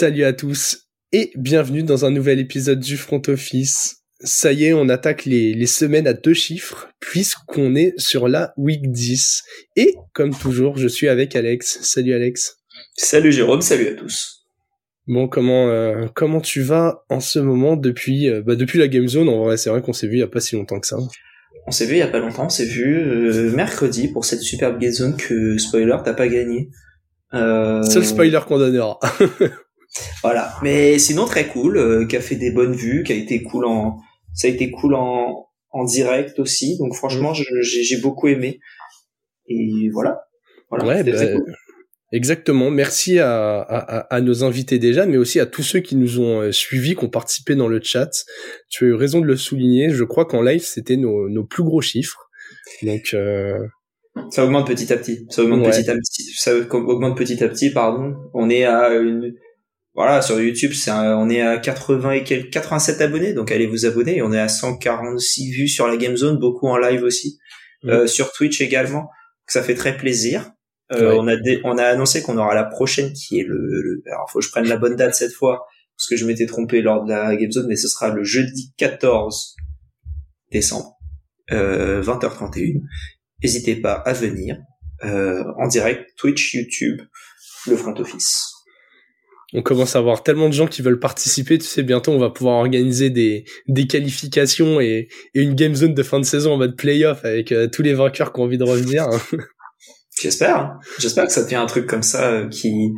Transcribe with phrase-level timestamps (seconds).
[0.00, 4.04] Salut à tous et bienvenue dans un nouvel épisode du Front Office.
[4.20, 8.52] Ça y est, on attaque les, les semaines à deux chiffres puisqu'on est sur la
[8.56, 9.42] week 10.
[9.74, 11.80] Et comme toujours, je suis avec Alex.
[11.82, 12.58] Salut Alex.
[12.96, 14.46] Salut Jérôme, salut à tous.
[15.08, 19.08] Bon, comment euh, comment tu vas en ce moment depuis euh, bah, depuis la Game
[19.08, 19.28] Zone?
[19.28, 20.98] En vrai, c'est vrai qu'on s'est vu il y a pas si longtemps que ça.
[21.66, 24.42] On s'est vu il y a pas longtemps, on s'est vu euh, mercredi pour cette
[24.42, 26.70] superbe Game Zone que spoiler t'as pas gagné.
[27.32, 29.00] Seul spoiler qu'on donnera.
[30.22, 33.64] voilà, mais sinon très cool, qui a fait des bonnes vues, qui a été cool
[33.64, 33.98] en
[34.34, 37.62] ça a été cool en en direct aussi, donc franchement mm.
[37.62, 38.60] j'ai beaucoup aimé.
[39.48, 40.20] Et voilà.
[40.70, 41.12] voilà ouais, bah,
[42.10, 42.70] Exactement.
[42.70, 46.40] Merci à, à, à, nos invités déjà, mais aussi à tous ceux qui nous ont
[46.40, 48.10] euh, suivis, qui ont participé dans le chat.
[48.70, 49.90] Tu as eu raison de le souligner.
[49.90, 52.30] Je crois qu'en live, c'était nos, nos plus gros chiffres.
[52.82, 53.58] Donc, euh...
[54.30, 55.26] ça augmente petit à petit.
[55.28, 56.22] Ça augmente petit à petit.
[56.34, 57.70] Ça augmente petit à petit.
[57.70, 58.16] Pardon.
[58.32, 59.34] On est à une.
[59.98, 64.22] Voilà, sur YouTube, on est à 80 et 87 abonnés, donc allez vous abonner.
[64.22, 67.40] On est à 146 vues sur la Game Zone, beaucoup en live aussi,
[67.82, 67.88] mm.
[67.90, 69.10] euh, sur Twitch également.
[69.48, 70.52] Ça fait très plaisir.
[70.92, 74.30] Euh, on a on a annoncé qu'on aura la prochaine qui est le, le, alors
[74.30, 77.04] faut que je prenne la bonne date cette fois parce que je m'étais trompé lors
[77.04, 79.56] de la Game Zone mais ce sera le jeudi 14
[80.52, 80.96] décembre
[81.50, 82.82] euh, 20h31.
[83.42, 84.58] N'hésitez pas à venir
[85.04, 87.02] euh, en direct Twitch, YouTube,
[87.66, 88.57] le front office.
[89.54, 92.28] On commence à avoir tellement de gens qui veulent participer, tu sais, bientôt on va
[92.28, 96.56] pouvoir organiser des, des qualifications et, et une game zone de fin de saison en
[96.58, 99.08] mode playoff avec euh, tous les vainqueurs qui ont envie de revenir.
[100.20, 100.56] J'espère.
[100.58, 100.78] Hein.
[100.98, 102.92] J'espère que ça devient un truc comme ça euh, qui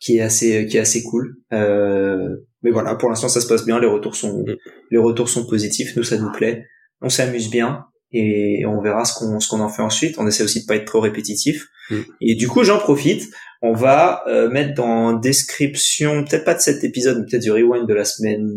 [0.00, 1.36] qui est assez qui est assez cool.
[1.52, 2.28] Euh,
[2.62, 3.78] mais voilà, pour l'instant ça se passe bien.
[3.78, 4.56] Les retours sont mm.
[4.90, 5.94] les retours sont positifs.
[5.96, 6.64] Nous ça nous plaît.
[7.00, 10.16] On s'amuse bien et on verra ce qu'on ce qu'on en fait ensuite.
[10.18, 11.68] On essaie aussi de pas être trop répétitif.
[11.90, 12.00] Mm.
[12.20, 13.32] Et du coup j'en profite.
[13.62, 17.86] On va euh, mettre dans description peut-être pas de cet épisode, mais peut-être du rewind
[17.86, 18.48] de la semaine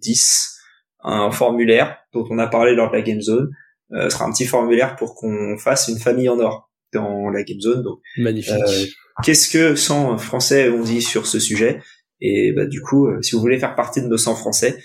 [0.00, 0.56] 10
[1.02, 3.50] un formulaire dont on a parlé lors de la game zone.
[3.92, 7.42] Euh, ce sera un petit formulaire pour qu'on fasse une famille en or dans la
[7.42, 7.82] game zone.
[7.82, 8.52] Donc, magnifique.
[8.52, 8.84] Euh,
[9.24, 11.80] qu'est-ce que 100 Français ont dit sur ce sujet?
[12.20, 14.82] Et bah du coup, euh, si vous voulez faire partie de nos 100 Français,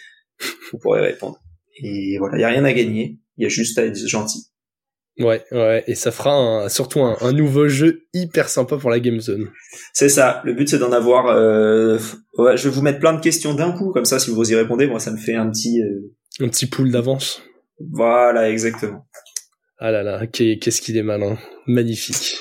[0.71, 1.39] vous pourrez répondre.
[1.83, 4.47] Et voilà, il y a rien à gagner, il y a juste à être gentil.
[5.17, 9.49] Ouais, ouais, et ça fera surtout un, nouveau jeu hyper sympa pour la game zone.
[9.93, 10.41] C'est ça.
[10.43, 11.27] Le but c'est d'en avoir.
[11.27, 11.97] Euh,
[12.37, 14.55] ouais, je vais vous mettre plein de questions d'un coup, comme ça, si vous y
[14.55, 15.81] répondez, moi ça me fait un petit.
[15.81, 16.43] Euh...
[16.43, 17.41] Un petit pool d'avance.
[17.79, 19.07] Voilà, exactement.
[19.77, 21.37] Ah là là, qu'est-ce qu'il est malin.
[21.65, 22.37] Magnifique.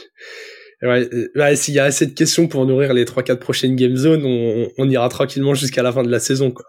[0.83, 4.25] Ouais, euh, s'il y a assez de questions pour nourrir les 3-4 prochaines game zones,
[4.25, 6.51] on, on ira tranquillement jusqu'à la fin de la saison.
[6.51, 6.67] quoi.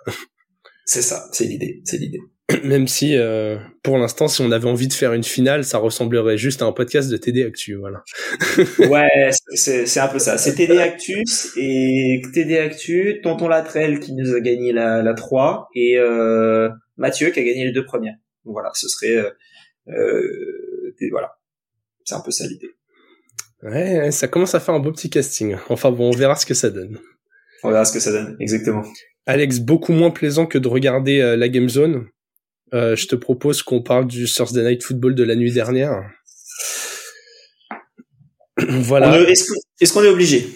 [0.86, 2.20] C'est ça, c'est l'idée, c'est l'idée.
[2.64, 6.38] Même si, euh, pour l'instant, si on avait envie de faire une finale, ça ressemblerait
[6.38, 8.04] juste à un podcast de TD Actu, voilà.
[8.80, 10.38] ouais, c'est un peu ça.
[10.38, 15.70] C'est TD Actus et TD Actu, Tonton Latrell qui nous a gagné la, la 3
[15.76, 18.16] et euh, Mathieu qui a gagné les deux premières.
[18.46, 19.16] Donc voilà, ce serait...
[19.16, 19.30] Euh,
[19.88, 21.32] euh, voilà,
[22.04, 22.70] c'est un peu ça l'idée.
[23.64, 25.56] Ouais, ça commence à faire un beau petit casting.
[25.70, 27.00] Enfin bon, on verra ce que ça donne.
[27.64, 28.84] On verra ce que ça donne, exactement.
[29.26, 32.08] Alex, beaucoup moins plaisant que de regarder euh, la Game Zone.
[32.74, 36.10] Euh, je te propose qu'on parle du Thursday Night Football de la nuit dernière.
[38.58, 39.20] voilà.
[39.30, 40.48] Est-ce qu'on est, obligé?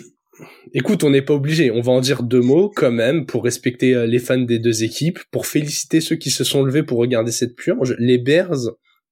[0.74, 1.72] Écoute, on n'est pas obligé.
[1.72, 4.84] On va en dire deux mots quand même pour respecter euh, les fans des deux
[4.84, 7.96] équipes, pour féliciter ceux qui se sont levés pour regarder cette purge.
[8.00, 8.70] Les Bears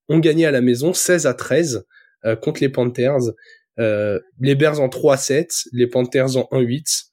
[0.09, 1.85] ont gagné à la maison 16 à 13
[2.25, 3.33] euh, contre les Panthers.
[3.79, 7.07] Euh, les Bears en 3-7, les Panthers en 1-8.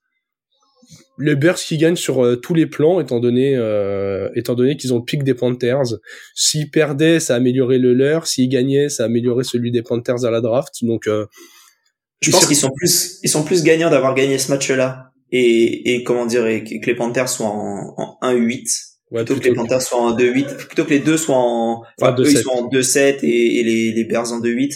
[1.19, 3.53] Les Bears qui gagnent sur euh, tous les plans, étant donné,
[4.35, 5.95] étant donné qu'ils ont le pic des Panthers.
[6.35, 8.27] S'ils perdaient, ça améliorait le leur.
[8.27, 10.75] S'ils gagnaient, ça améliorait celui des Panthers à la draft.
[10.83, 11.09] Donc,
[12.21, 16.05] je pense qu'ils sont plus, ils sont plus gagnants d'avoir gagné ce match-là et, et
[16.05, 20.01] comment dire, et que les Panthers soient en, en 1-8 plutôt, que les Panthers soient
[20.01, 23.61] en 2-8, plutôt que les deux soient en, enfin, eux, ils sont en 2-7 et,
[23.61, 24.75] et, les, les Bears en 2-8.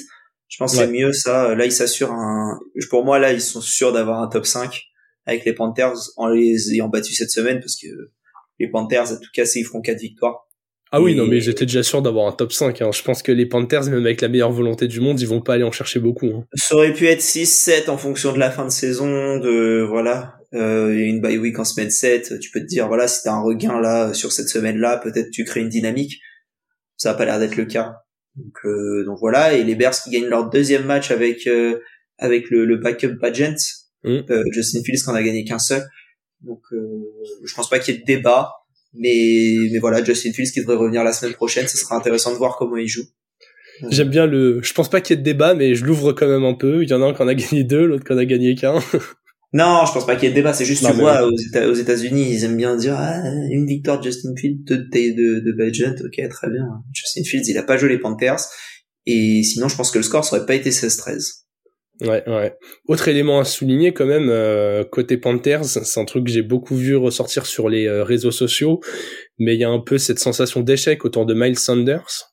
[0.48, 1.54] Je pense que c'est mieux ça.
[1.54, 2.58] Là, ils s'assurent un,
[2.88, 4.82] pour moi, là, ils sont sûrs d'avoir un top 5
[5.28, 7.86] avec les Panthers en les ayant battus cette semaine parce que
[8.58, 10.48] les Panthers, à tout casser, ils feront 4 victoires.
[10.90, 12.80] Ah oui, non, mais j'étais déjà sûr d'avoir un top 5.
[12.80, 12.90] Hein.
[12.94, 15.54] Je pense que les Panthers, même avec la meilleure volonté du monde, ils vont pas
[15.54, 16.28] aller en chercher beaucoup.
[16.28, 16.44] Hein.
[16.54, 20.96] Ça aurait pu être 6-7 en fonction de la fin de saison, de voilà euh,
[20.96, 23.80] une bye week en semaine 7, tu peux te dire voilà si t'as un regain
[23.80, 26.20] là sur cette semaine là, peut-être tu crées une dynamique.
[26.96, 27.96] Ça a pas l'air d'être le cas.
[28.34, 31.80] Donc, euh, donc voilà et les Bears qui gagnent leur deuxième match avec euh,
[32.16, 33.56] avec le, le backup Pageant,
[34.04, 34.30] mm.
[34.30, 35.82] euh, Justin Fields qu'on a gagné qu'un seul.
[36.40, 38.52] Donc je pense pas qu'il y ait de débat,
[38.94, 42.36] mais mais voilà Justin Fields qui devrait revenir la semaine prochaine, ce sera intéressant de
[42.36, 43.04] voir comment il joue.
[43.90, 44.60] J'aime bien le.
[44.62, 46.82] Je pense pas qu'il y ait de débat, mais je l'ouvre quand même un peu.
[46.82, 48.54] Il y en a un qui en a gagné deux, l'autre qui en a gagné
[48.54, 48.78] qu'un.
[49.54, 50.52] Non, je pense pas qu'il y ait de débat.
[50.52, 54.34] C'est juste, tu vois, aux, États-Unis, ils aiment bien dire ah, une victoire de Justin
[54.36, 56.04] Fields, de, de, de Bagent.
[56.04, 56.66] Ok, très bien.
[56.92, 58.40] Justin Fields, il a pas joué les Panthers.
[59.06, 61.44] Et sinon, je pense que le score, ça aurait pas été 16-13.
[62.00, 62.56] Ouais, ouais.
[62.86, 66.76] Autre élément à souligner quand même, euh, côté Panthers, c'est un truc que j'ai beaucoup
[66.76, 68.80] vu ressortir sur les euh, réseaux sociaux,
[69.38, 72.32] mais il y a un peu cette sensation d'échec autour de Miles Sanders.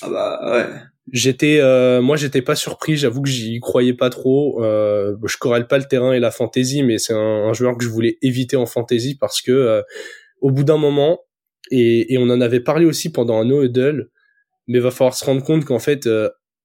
[0.00, 0.66] Ah bah ouais.
[1.12, 4.64] J'étais, euh, moi j'étais pas surpris, j'avoue que j'y croyais pas trop.
[4.64, 7.90] Euh, je corrèle pas le terrain et la fantasy, mais c'est un, joueur que je
[7.90, 9.82] voulais éviter en fantasy parce que
[10.40, 11.20] au bout d'un moment,
[11.70, 14.08] et, et, on en avait parlé aussi pendant un no huddle,
[14.66, 16.08] mais va falloir se rendre compte qu'en fait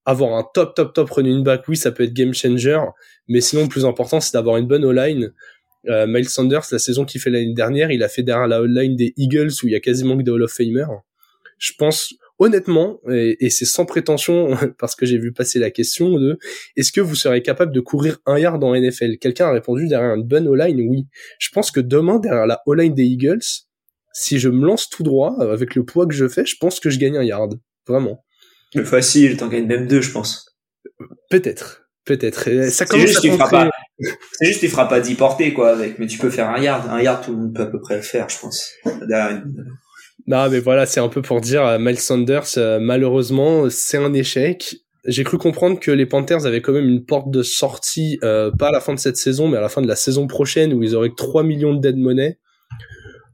[0.06, 2.80] avoir un top, top, top running back, oui, ça peut être game changer,
[3.27, 5.33] mais sinon, le plus important, c'est d'avoir une bonne O-line.
[5.89, 8.95] Euh, Miles Sanders, la saison qu'il fait l'année dernière, il a fait derrière la O-line
[8.95, 10.86] des Eagles où il y a quasiment que des Hall of Famer.
[11.57, 16.38] Je pense, honnêtement, et, c'est sans prétention, parce que j'ai vu passer la question de
[16.75, 20.15] est-ce que vous serez capable de courir un yard en NFL Quelqu'un a répondu derrière
[20.15, 21.07] une bonne O-line, oui.
[21.39, 23.42] Je pense que demain, derrière la O-line des Eagles,
[24.13, 26.89] si je me lance tout droit, avec le poids que je fais, je pense que
[26.89, 27.59] je gagne un yard.
[27.88, 28.24] Vraiment.
[28.73, 30.57] Le facile, t'en gagnes même deux, je pense.
[31.29, 31.81] Peut-être.
[32.06, 32.50] Peut-être.
[32.69, 33.69] Ça commence juste, à pas,
[34.33, 36.89] C'est juste, tu feras pas 10 portées, quoi, avec, mais tu peux faire un yard.
[36.89, 38.71] Un yard, tout le monde peut à peu près le faire, je pense.
[40.27, 44.75] Non, mais voilà, c'est un peu pour dire, Miles Sanders, euh, malheureusement, c'est un échec.
[45.06, 48.67] J'ai cru comprendre que les Panthers avaient quand même une porte de sortie, euh, pas
[48.67, 50.83] à la fin de cette saison, mais à la fin de la saison prochaine, où
[50.83, 52.38] ils auraient 3 millions de dead money.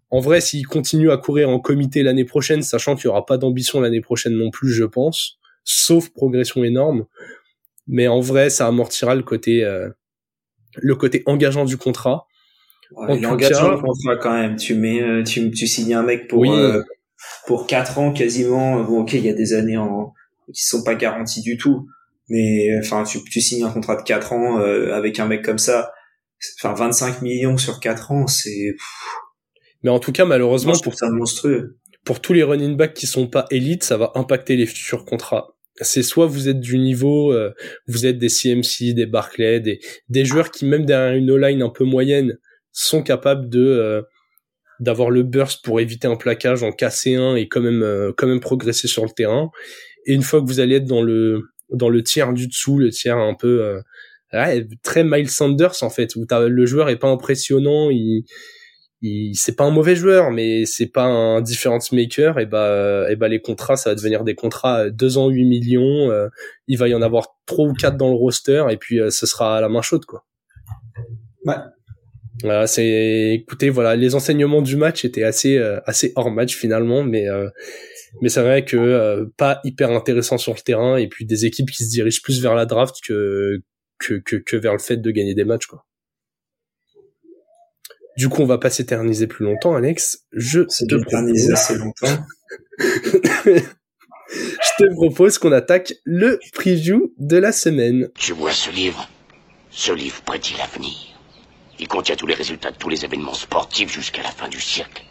[0.10, 3.38] En vrai, s'il continue à courir en comité l'année prochaine, sachant qu'il n'y aura pas
[3.38, 7.06] d'ambition l'année prochaine non plus, je pense, sauf progression énorme.
[7.88, 9.90] Mais en vrai, ça amortira le côté, euh,
[10.76, 12.28] le côté engageant du contrat.
[12.92, 14.56] Ouais, du contrat quand même.
[14.56, 16.82] Tu mets, euh, tu, tu signes un mec pour euh,
[17.46, 18.82] pour quatre ans quasiment.
[18.84, 20.14] Bon, ok, il y a des années en
[20.54, 21.90] qui sont pas garanties du tout,
[22.30, 25.92] mais enfin, tu, tu signes un contrat de quatre ans avec un mec comme ça.
[26.60, 28.76] Enfin, 25 millions sur quatre ans, c'est
[29.84, 31.78] mais en tout cas, malheureusement, pour, ça monstrueux.
[32.04, 35.56] pour tous les running backs qui sont pas élites, ça va impacter les futurs contrats.
[35.80, 37.54] C'est soit vous êtes du niveau, euh,
[37.88, 39.80] vous êtes des CMC, des Barclay, des,
[40.10, 42.38] des joueurs qui même derrière une O-line un peu moyenne
[42.72, 44.02] sont capables de euh,
[44.80, 48.28] d'avoir le burst pour éviter un plaquage en casser un et quand même euh, quand
[48.28, 49.52] même progresser sur le terrain.
[50.08, 52.90] Et une fois que vous allez être dans le dans le tiers du dessous, le
[52.90, 53.80] tiers un peu
[54.84, 58.24] très Miles Sanders en fait, où le joueur est pas impressionnant, il
[59.02, 63.16] il c'est pas un mauvais joueur mais c'est pas un difference maker et bah et
[63.16, 66.30] bah les contrats ça va devenir des contrats 2 ans 8 millions euh,
[66.68, 69.28] il va y en avoir trois ou quatre dans le roster et puis euh, ce
[69.28, 70.26] sera à la main chaude quoi.
[71.46, 71.56] Ouais.
[72.42, 77.04] Voilà c'est écoutez voilà les enseignements du match étaient assez euh, assez hors match finalement
[77.04, 77.26] mais
[78.22, 81.84] mais c'est vrai que pas hyper intéressant sur le terrain et puis des équipes qui
[81.84, 83.60] se dirigent plus vers la draft que
[84.00, 85.86] que, que, que vers le fait de gagner des matchs quoi
[88.18, 90.26] du coup, on va pas s'éterniser plus longtemps, Alex.
[90.32, 91.52] Je te propose...
[91.52, 92.26] assez longtemps.
[92.80, 93.64] je
[94.80, 98.10] te propose qu'on attaque le preview de la semaine.
[98.16, 99.08] Tu vois ce livre
[99.70, 100.96] Ce livre prédit l'avenir.
[101.80, 105.04] Il contient tous les résultats de tous les événements sportifs jusqu'à la fin du siècle.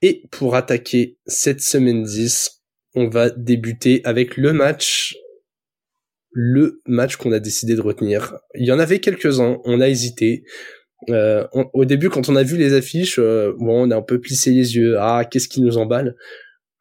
[0.00, 2.62] Et pour attaquer cette semaine 10,
[2.94, 5.14] on va débuter avec le match
[6.32, 8.38] le match qu'on a décidé de retenir.
[8.54, 10.44] Il y en avait quelques-uns, on a hésité.
[11.08, 14.20] Euh, au début, quand on a vu les affiches, euh, bon, on a un peu
[14.20, 14.96] plissé les yeux.
[14.98, 16.14] Ah, qu'est-ce qui nous emballe?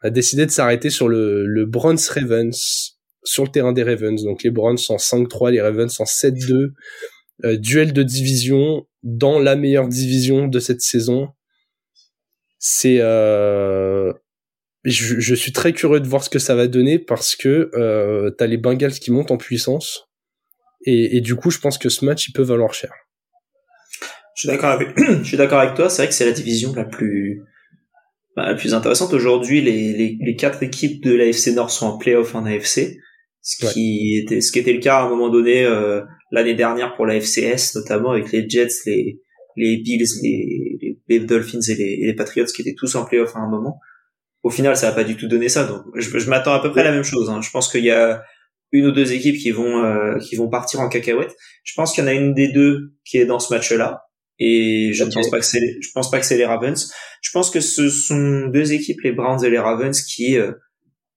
[0.04, 4.24] On a décidé de s'arrêter sur le, le Browns Ravens, sur le terrain des Ravens.
[4.24, 6.72] Donc les Browns en 5-3, les Ravens en 7-2.
[7.46, 11.30] Euh, duel de division dans la meilleure division de cette saison.
[12.58, 14.12] C'est, euh,
[14.84, 18.30] je, je, suis très curieux de voir ce que ça va donner parce que euh,
[18.32, 20.10] t'as les Bengals qui montent en puissance
[20.86, 22.92] et, et du coup, je pense que ce match il peut valoir cher.
[24.39, 25.89] Je suis d'accord avec, je suis d'accord avec toi.
[25.89, 27.43] C'est vrai que c'est la division la plus,
[28.38, 29.60] bah, la plus intéressante aujourd'hui.
[29.60, 32.96] Les, les, les, quatre équipes de l'AFC Nord sont en playoff en AFC,
[33.41, 36.00] ce qui était, ce qui était le cas à un moment donné euh,
[36.31, 39.19] l'année dernière pour la FCS, notamment avec les Jets, les,
[39.58, 43.39] les Bills, les, les, Dolphins et les, les, Patriots qui étaient tous en playoff à
[43.39, 43.77] un moment.
[44.43, 45.65] Au final, ça n'a pas du tout donné ça.
[45.65, 47.29] Donc, je, je m'attends à peu près à la même chose.
[47.29, 47.41] Hein.
[47.41, 48.24] Je pense qu'il y a
[48.72, 51.36] une ou deux équipes qui vont euh, qui vont partir en cacahuète.
[51.65, 54.05] Je pense qu'il y en a une des deux qui est dans ce match-là
[54.39, 56.91] et je ne pense pas que c'est je pense pas que c'est les Ravens.
[57.22, 60.53] Je pense que ce sont deux équipes les Browns et les Ravens qui euh,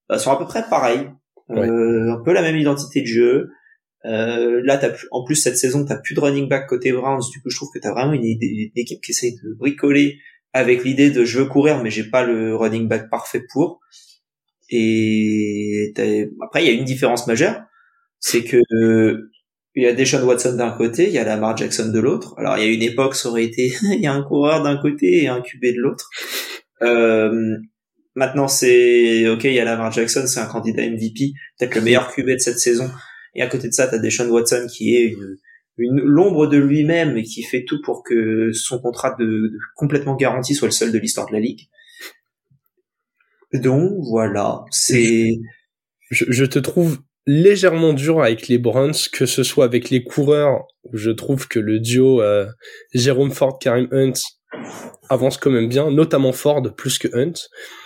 [0.09, 1.09] bah, sont à peu près pareils,
[1.51, 3.51] euh, un peu la même identité de jeu.
[4.05, 7.23] Euh, là, t'as en plus cette saison, t'as plus de running back côté Browns.
[7.31, 10.19] Du coup, je trouve que t'as vraiment une, une, équipe qui essaie de bricoler
[10.53, 13.81] avec l'idée de je veux courir, mais j'ai pas le running back parfait pour.
[14.69, 15.93] Et
[16.43, 17.63] après, il y a une différence majeure,
[18.19, 18.63] c'est que
[19.75, 22.35] il y a Deshaun Watson d'un côté, il y a Lamar Jackson de l'autre.
[22.39, 24.77] Alors il y a une époque, ça aurait été, il y a un coureur d'un
[24.77, 26.11] côté et un QB de l'autre.
[26.83, 27.57] Euh,
[28.15, 32.13] maintenant c'est ok, il y a Lamar Jackson, c'est un candidat MVP, peut-être le meilleur
[32.13, 32.91] QB de cette saison.
[33.35, 35.37] Et à côté de ça, t'as Deshaun Watson qui est une,
[35.79, 40.55] une l'ombre de lui-même et qui fait tout pour que son contrat de, complètement garanti
[40.55, 41.69] soit le seul de l'histoire de la ligue.
[43.55, 45.31] Donc voilà, c'est.
[46.11, 50.67] Je, je, te trouve légèrement dur avec les Browns, que ce soit avec les coureurs,
[50.85, 52.47] où je trouve que le duo euh,
[52.95, 54.13] Jérôme Ford, Karim Hunt
[55.09, 57.35] avance quand même bien, notamment Ford plus que Hunt.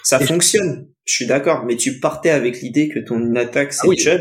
[0.03, 1.13] Ça fonctionne, je...
[1.13, 3.99] suis d'accord, mais tu partais avec l'idée que ton attaque c'est ah oui.
[3.99, 4.21] Chubb.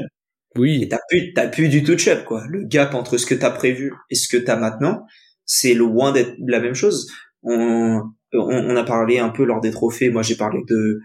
[0.57, 0.84] Oui.
[0.84, 2.43] Et t'as plus, t'as plus du tout Chubb, quoi.
[2.50, 5.05] Le gap entre ce que t'as prévu et ce que t'as maintenant,
[5.45, 7.12] c'est loin d'être la même chose.
[7.43, 8.01] On,
[8.34, 10.10] on, on, a parlé un peu lors des trophées.
[10.10, 11.00] Moi, j'ai parlé de,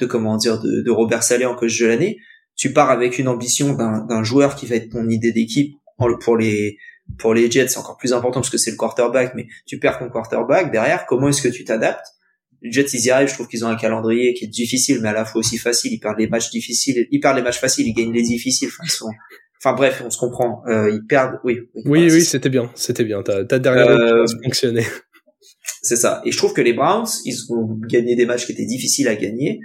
[0.00, 2.18] de comment dire, de, de Robert Salé en coach de l'année
[2.56, 5.74] tu pars avec une ambition d'un joueur qui va être ton idée d'équipe
[6.20, 6.76] pour les
[7.18, 9.98] pour les Jets c'est encore plus important parce que c'est le quarterback mais tu perds
[9.98, 12.06] ton quarterback derrière comment est-ce que tu t'adaptes?
[12.62, 15.10] Les Jets ils y arrivent je trouve qu'ils ont un calendrier qui est difficile mais
[15.10, 17.86] à la fois aussi facile ils perdent les matchs difficiles ils perdent les matchs faciles
[17.86, 19.10] ils gagnent les difficiles enfin, sont...
[19.60, 21.82] enfin bref on se comprend euh, ils perdent oui oui.
[21.84, 24.24] Oui, oui c'était bien c'était bien ta, ta dernière euh...
[24.42, 24.86] fonctionnait
[25.82, 26.22] c'est ça.
[26.24, 29.14] Et je trouve que les Browns ils ont gagné des matchs qui étaient difficiles à
[29.14, 29.60] gagner.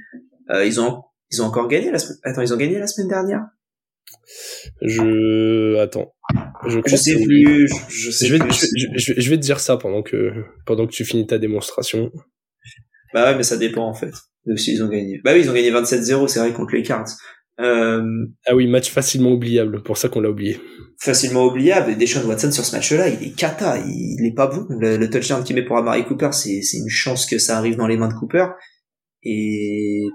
[0.49, 2.17] Euh, ils ont ils ont encore gagné la semaine.
[2.23, 3.45] Attends, ils ont gagné la semaine dernière?
[4.81, 6.13] Je attends.
[6.67, 7.67] Je, je sais plus.
[7.67, 8.67] Je, je, sais je vais, plus.
[8.95, 10.31] Je, je, vais te dire ça pendant que
[10.65, 12.11] pendant que tu finis ta démonstration.
[13.13, 14.13] Bah ouais, mais ça dépend en fait
[14.45, 15.19] de s'ils ont gagné.
[15.23, 17.07] Bah oui, ils ont gagné 27-0, c'est vrai contre les Cards.
[17.59, 18.01] Euh...
[18.47, 20.59] Ah oui, match facilement oubliable, pour ça qu'on l'a oublié.
[21.01, 21.91] Facilement oubliable.
[21.91, 24.65] Et Deshaun Watson sur ce match-là, il est cata, il, il est pas bon.
[24.69, 27.75] Le, le touchdown qu'il met pour Amari Cooper, c'est c'est une chance que ça arrive
[27.75, 28.45] dans les mains de Cooper.
[29.23, 30.05] Et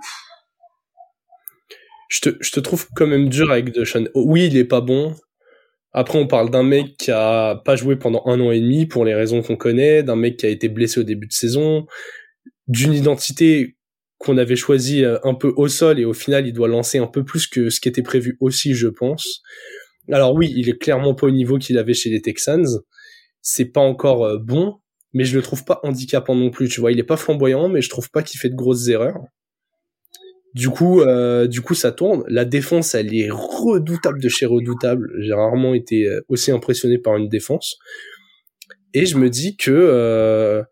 [2.08, 4.08] je te, trouve quand même dur avec Deshaun.
[4.14, 5.14] Oui, il est pas bon.
[5.92, 9.04] Après, on parle d'un mec qui a pas joué pendant un an et demi pour
[9.04, 11.86] les raisons qu'on connaît, d'un mec qui a été blessé au début de saison,
[12.66, 13.76] d'une identité
[14.18, 17.06] qu'on avait choisie euh, un peu au sol et au final, il doit lancer un
[17.06, 19.42] peu plus que ce qui était prévu aussi, je pense.
[20.10, 22.66] Alors oui, il est clairement pas au niveau qu'il avait chez les Texans.
[23.40, 24.80] C'est pas encore euh, bon,
[25.12, 26.68] mais je le trouve pas handicapant non plus.
[26.68, 29.20] Tu vois, il est pas flamboyant, mais je trouve pas qu'il fait de grosses erreurs.
[30.54, 32.22] Du coup, euh, du coup, ça tourne.
[32.28, 35.10] La défense, elle est redoutable de chez redoutable.
[35.18, 37.76] J'ai rarement été euh, aussi impressionné par une défense.
[38.94, 40.62] Et je me dis que, euh,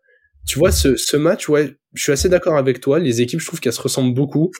[0.47, 2.97] tu vois, ce, ce match, ouais, je suis assez d'accord avec toi.
[2.97, 4.51] Les équipes, je trouve qu'elles se ressemblent beaucoup.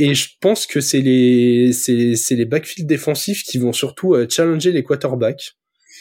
[0.00, 4.72] Et je pense que c'est les, c'est, les backfields défensifs qui vont surtout euh, challenger
[4.72, 5.52] les quarterbacks.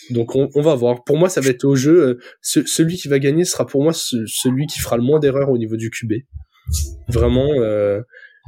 [0.09, 1.03] Donc on, va voir.
[1.03, 2.17] Pour moi, ça va être au jeu.
[2.41, 5.49] Ce, celui qui va gagner sera pour moi ce, celui qui fera le moins d'erreurs
[5.49, 6.13] au niveau du QB.
[7.07, 8.01] Vraiment, euh,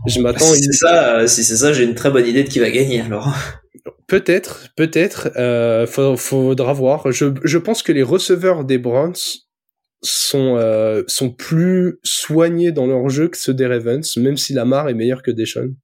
[0.08, 0.54] je m'attends.
[0.54, 2.70] Si c'est ça, euh, si c'est ça, j'ai une très bonne idée de qui va
[2.70, 3.34] gagner alors.
[4.08, 5.32] Peut-être, peut-être.
[5.38, 7.12] Euh, faudra voir.
[7.12, 9.16] Je, je pense que les receveurs des Browns
[10.02, 14.90] sont euh, sont plus soignés dans leur jeu que ceux des Ravens, même si Lamar
[14.90, 15.76] est meilleur que Deshaun.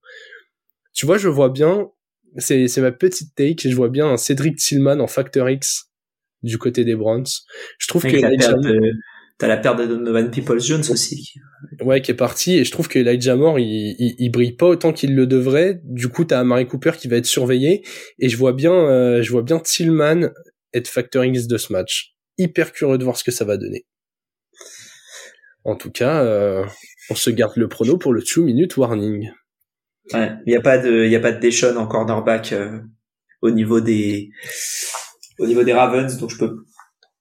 [0.93, 1.89] Tu vois, je vois bien.
[2.37, 3.69] C'est c'est ma petite take.
[3.69, 5.89] Je vois bien un Cédric Tillman en Factor X
[6.43, 7.25] du côté des Browns.
[7.79, 8.17] Je trouve que
[9.37, 11.33] T'as la perte de Donovan Peoples-Jones aussi.
[11.81, 12.57] Ouais, qui est parti.
[12.57, 15.81] Et je trouve que Elijah Moore, il, il, il brille pas autant qu'il le devrait.
[15.83, 17.85] Du coup, t'as Mary Cooper qui va être surveillé.
[18.19, 20.29] Et je vois bien, euh, je vois bien Tillman
[20.73, 22.13] être factor X de ce match.
[22.37, 23.85] Hyper curieux de voir ce que ça va donner.
[25.65, 26.63] En tout cas, euh,
[27.09, 29.31] on se garde le prono pour le 2 minute warning.
[30.13, 32.79] Ouais, il y a pas de, il y a pas de en cornerback euh,
[33.41, 34.29] au niveau des,
[35.39, 36.65] au niveau des Ravens, donc je peux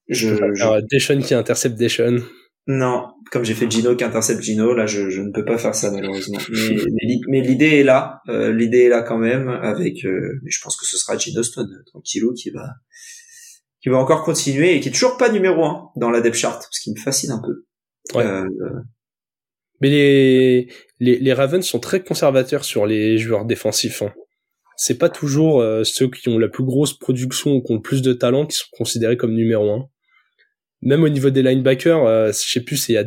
[0.09, 0.87] je, je...
[0.91, 2.23] Deshaun qui intercepte Deshaun.
[2.67, 5.75] Non, comme j'ai fait Gino qui intercepte Gino, là je, je ne peux pas faire
[5.75, 6.39] ça malheureusement.
[6.51, 10.05] Mais, mais, l'idée est là, euh, l'idée est là quand même avec.
[10.07, 12.67] Euh, je pense que ce sera Gino Stone tranquillou qui va
[13.83, 16.67] qui va encore continuer et qui est toujours pas numéro un dans la depth chart,
[16.71, 17.67] ce qui me fascine un peu.
[18.17, 18.25] Ouais.
[18.25, 18.49] Euh,
[19.83, 20.69] mais les,
[21.01, 24.01] les les Ravens sont très conservateurs sur les joueurs défensifs.
[24.01, 24.15] Hein
[24.77, 27.83] c'est pas toujours euh, ceux qui ont la plus grosse production ou qui ont le
[27.83, 29.89] plus de talent qui sont considérés comme numéro un
[30.85, 33.05] même au niveau des linebackers, euh, je sais plus, c'est il y a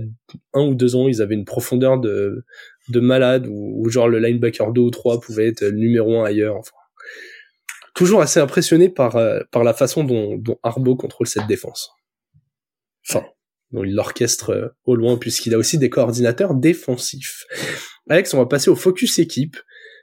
[0.53, 2.43] un ou deux ans, ils avaient une profondeur de,
[2.89, 6.55] de malade, ou, genre le linebacker 2 ou 3 pouvait être le numéro un ailleurs.
[6.55, 6.75] Enfin,
[7.93, 11.91] toujours assez impressionné par, euh, par la façon dont, dont Arbo contrôle cette défense.
[13.07, 13.25] Enfin,
[13.71, 17.45] dont il l'orchestre euh, au loin, puisqu'il a aussi des coordinateurs défensifs.
[18.09, 19.55] Alex, on va passer au focus équipe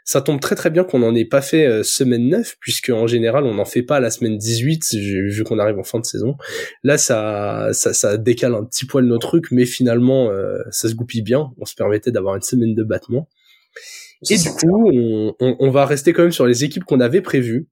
[0.04, 3.06] ça tombe très très bien qu'on n'en ait pas fait euh, semaine 9 puisque en
[3.06, 6.36] général on n'en fait pas la semaine 18 vu qu'on arrive en fin de saison.
[6.82, 10.94] Là ça, ça ça décale un petit poil nos trucs mais finalement euh, ça se
[10.94, 11.52] goupille bien.
[11.58, 13.28] On se permettait d'avoir une semaine de battement.
[14.30, 17.22] Et du coup on, on, on, va rester quand même sur les équipes qu'on avait
[17.22, 17.68] prévues.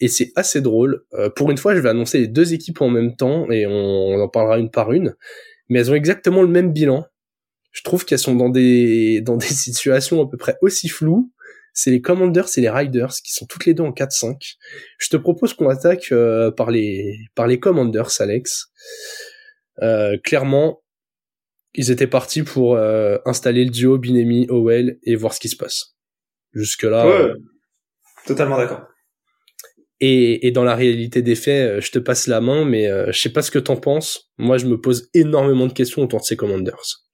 [0.00, 1.04] et c'est assez drôle.
[1.14, 4.20] Euh, pour une fois, je vais annoncer les deux équipes en même temps et on,
[4.20, 5.14] en parlera une par une.
[5.68, 7.06] Mais elles ont exactement le même bilan.
[7.70, 11.30] Je trouve qu'elles sont dans des dans des situations à peu près aussi floues.
[11.72, 14.56] C'est les Commanders et les Riders qui sont toutes les deux en 4-5.
[14.98, 18.66] Je te propose qu'on attaque euh, par les par les Commanders, Alex.
[19.80, 20.82] Euh, clairement,
[21.74, 22.76] ils étaient partis pour
[23.24, 25.96] installer le duo Binemi Owell et voir ce qui se passe.
[26.52, 27.32] Jusque là.
[28.26, 28.82] totalement d'accord.
[30.04, 33.12] Et, et, dans la réalité des faits, euh, je te passe la main, mais euh,
[33.12, 34.32] je sais pas ce que t'en penses.
[34.36, 37.04] Moi, je me pose énormément de questions autour de ces Commanders.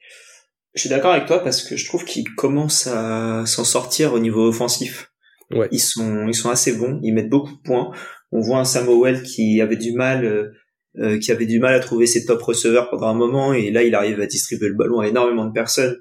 [0.78, 4.20] Je suis d'accord avec toi parce que je trouve qu'ils commencent à s'en sortir au
[4.20, 5.11] niveau offensif.
[5.50, 5.68] Ouais.
[5.73, 7.00] Ils sont, ils sont assez bons.
[7.02, 7.90] Ils mettent beaucoup de points.
[8.30, 10.52] On voit un Samuel qui avait du mal, euh,
[10.99, 13.82] euh, qui avait du mal à trouver ses top receveurs pendant un moment, et là,
[13.82, 15.97] il arrive à distribuer le ballon à énormément de personnes.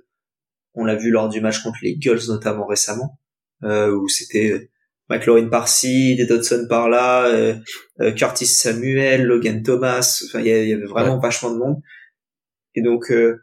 [0.76, 3.18] On l'a vu lors du match contre les Eagles notamment récemment,
[3.64, 4.70] euh, où c'était
[5.10, 7.56] McLaurin par-ci, des Dodson par-là, euh,
[8.02, 11.82] euh, Curtis Samuel, Logan Thomas, enfin il y, avait vraiment vachement de monde.
[12.76, 13.42] Et donc euh,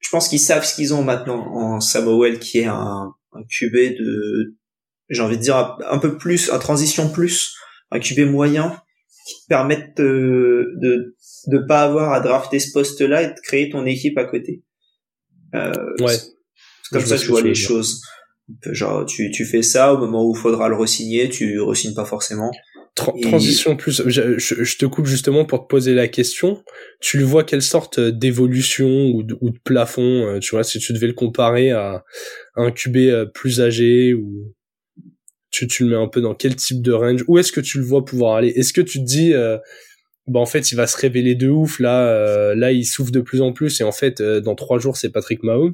[0.00, 3.96] je pense qu'ils savent ce qu'ils ont maintenant en Samuel qui est un, un QB
[3.98, 4.56] de
[5.08, 7.54] j'ai envie de dire un, peu plus un transition plus,
[7.90, 8.80] un QB moyen
[9.26, 11.16] qui te permettent de, de
[11.46, 14.62] de pas avoir à drafter ce poste-là et de créer ton équipe à côté.
[15.54, 16.16] Euh, ouais.
[16.16, 18.02] C'est comme ça que je vois les choses.
[18.66, 22.04] Genre, tu, tu fais ça au moment où il faudra le resigner, tu resignes pas
[22.04, 22.50] forcément.
[22.94, 26.62] Transition plus, je, je, te coupe justement pour te poser la question.
[27.00, 30.78] Tu le vois quelle sorte d'évolution ou de, ou de plafond, euh, tu vois, si
[30.80, 32.04] tu devais le comparer à,
[32.56, 34.54] un QB euh, plus âgé ou
[35.50, 37.24] tu, tu le mets un peu dans quel type de range?
[37.28, 38.48] Où est-ce que tu le vois pouvoir aller?
[38.48, 39.56] Est-ce que tu te dis, euh,
[40.26, 43.40] bah en fait il va se révéler de ouf là, là il souffre de plus
[43.40, 45.72] en plus et en fait dans trois jours c'est Patrick Mahomes?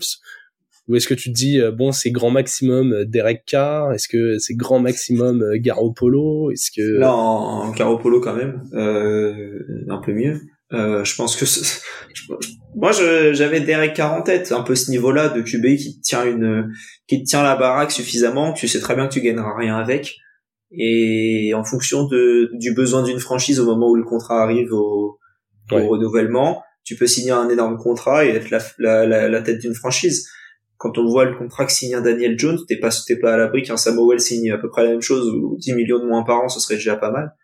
[0.89, 4.09] Ou est-ce que tu te dis euh, bon c'est grand maximum euh, Derek Carr Est-ce
[4.09, 6.51] que c'est grand maximum euh, Garoppolo?
[6.51, 8.63] Est-ce que non Garoppolo quand même.
[8.75, 10.41] Euh, un peu mieux.
[10.73, 11.45] Euh, je pense que
[12.75, 12.91] moi
[13.33, 16.73] j'avais Derek Carr en tête, un peu ce niveau-là de QB qui tient une
[17.07, 20.17] qui tient la baraque suffisamment, tu sais très bien que tu gagneras rien avec,
[20.73, 25.21] et en fonction de du besoin d'une franchise au moment où le contrat arrive au,
[25.71, 29.61] au renouvellement, tu peux signer un énorme contrat et être la, la, la, la tête
[29.61, 30.29] d'une franchise
[30.79, 33.37] quand on voit le contrat que signe un Daniel Jones, t'es pas, t'es pas à
[33.37, 36.23] l'abri qu'un Samuel signe à peu près la même chose ou 10 millions de moins
[36.23, 37.35] par an, ce serait déjà pas mal.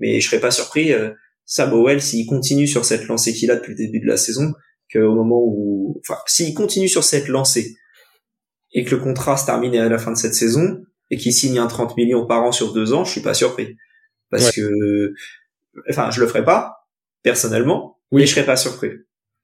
[0.00, 1.10] Mais je serais pas surpris, euh,
[1.44, 4.52] Samuel, s'il continue sur cette lancée qu'il a depuis le début de la saison,
[4.92, 7.76] qu'au moment où, enfin, s'il continue sur cette lancée
[8.72, 11.58] et que le contrat se termine à la fin de cette saison et qu'il signe
[11.58, 13.76] un 30 millions par an sur deux ans, je suis pas surpris.
[14.30, 15.12] Parce que,
[15.88, 16.86] enfin, je le ferai pas,
[17.22, 18.22] personnellement, oui.
[18.22, 18.90] mais je serais pas surpris.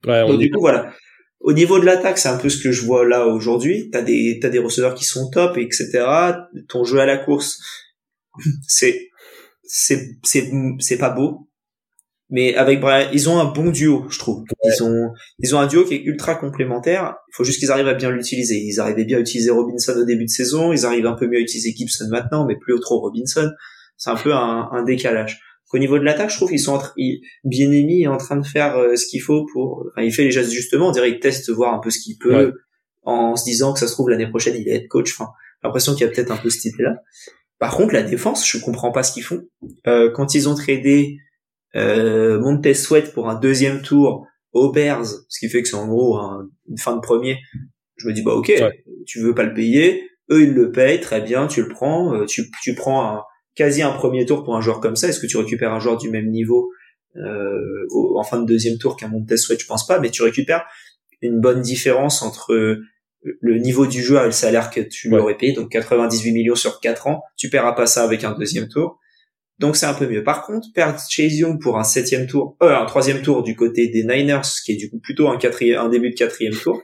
[0.05, 0.93] Ouais, Donc, du coup, voilà.
[1.39, 3.89] Au niveau de l'attaque, c'est un peu ce que je vois là aujourd'hui.
[3.91, 6.05] T'as des t'as des receveurs qui sont top, etc.
[6.67, 7.61] Ton jeu à la course,
[8.67, 9.09] c'est
[9.63, 11.49] c'est c'est c'est pas beau,
[12.29, 14.43] mais avec Brian, ils ont un bon duo, je trouve.
[14.63, 17.15] Ils ont ils ont un duo qui est ultra complémentaire.
[17.29, 18.57] Il faut juste qu'ils arrivent à bien l'utiliser.
[18.57, 21.37] Ils arrivaient bien à utiliser Robinson au début de saison, ils arrivent un peu mieux
[21.37, 23.49] à utiliser Gibson maintenant, mais plus trop Robinson.
[23.95, 25.39] C'est un peu un, un décalage.
[25.73, 26.81] Au niveau de l'attaque, je trouve qu'ils sont en
[27.43, 29.85] bien émis en train de faire euh, ce qu'il faut pour.
[29.91, 30.89] Enfin, il fait les gestes justement.
[30.89, 32.53] On dirait qu'il teste voir un peu ce qu'il peut,
[33.03, 35.13] en se disant que ça se trouve l'année prochaine il est head coach.
[35.13, 35.31] Enfin,
[35.63, 37.01] l'impression qu'il y a peut-être un peu cette idée-là.
[37.59, 39.41] Par contre, la défense, je comprends pas ce qu'ils font.
[39.87, 41.17] Euh, quand ils ont tradé
[41.75, 45.87] euh, Montez Sweat pour un deuxième tour aux Bears, ce qui fait que c'est en
[45.87, 46.19] gros
[46.69, 47.39] une fin de premier,
[47.97, 48.51] je me dis bah ok,
[49.05, 52.25] tu veux pas le payer, eux ils le payent, très bien, tu le prends, euh,
[52.25, 53.23] tu, tu prends un,
[53.57, 55.09] quasi un premier tour pour un joueur comme ça.
[55.09, 56.69] Est-ce que tu récupères un joueur du même niveau
[57.17, 57.59] euh,
[58.15, 59.59] en fin de deuxième tour qu'un Montez Sweat?
[59.59, 60.63] Je pense pas, mais tu récupères
[61.21, 62.79] une bonne différence entre
[63.41, 66.55] le niveau du joueur et le salaire que tu lui aurais payé, donc 98 millions
[66.55, 68.99] sur 4 ans, tu paieras pas ça avec un deuxième tour.
[69.59, 70.23] Donc c'est un peu mieux.
[70.23, 73.87] Par contre, perdre Chase Young pour un septième tour, euh, un troisième tour du côté
[73.87, 76.79] des Niners, qui est du coup plutôt un quatrième, un début de quatrième tour,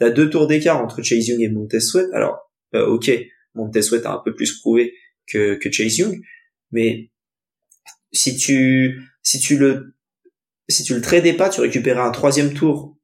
[0.00, 2.06] t'as deux tours d'écart entre Chase Young et Montez Sweat.
[2.12, 2.36] Alors,
[2.74, 3.10] euh, ok,
[3.54, 4.94] Montez Sweat a un peu plus prouvé
[5.30, 6.20] que, que Chase Young,
[6.70, 7.10] mais
[8.12, 9.94] si tu si tu le
[10.68, 12.96] si tu le tradais pas, tu récupérais un troisième tour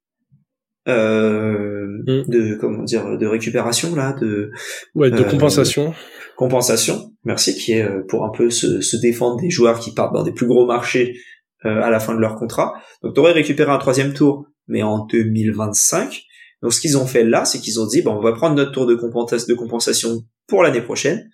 [0.86, 2.24] euh, mm.
[2.28, 4.50] de comment dire de récupération là de
[4.94, 5.94] ouais de euh, compensation.
[6.36, 10.12] compensation merci qui est euh, pour un peu se, se, défendre des joueurs qui partent
[10.12, 11.16] dans des plus gros marchés
[11.64, 12.74] euh, à la fin de leur contrat.
[13.02, 16.22] Donc tu aurais récupéré un troisième tour mais en 2025
[16.62, 18.72] donc ce qu'ils ont fait là c'est qu'ils ont dit bon on va prendre notre
[18.72, 21.30] tour de, de compensation pour l'année prochaine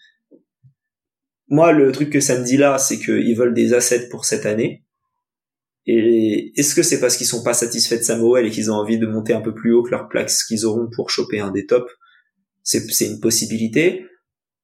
[1.51, 4.47] moi, le truc que ça me dit là, c'est qu'ils veulent des assets pour cette
[4.47, 4.85] année.
[5.87, 8.99] Et est-ce que c'est parce qu'ils sont pas satisfaits de Samuel et qu'ils ont envie
[8.99, 11.67] de monter un peu plus haut que leur plaque qu'ils auront pour choper un des
[11.67, 11.91] tops?
[12.63, 14.07] C'est une possibilité.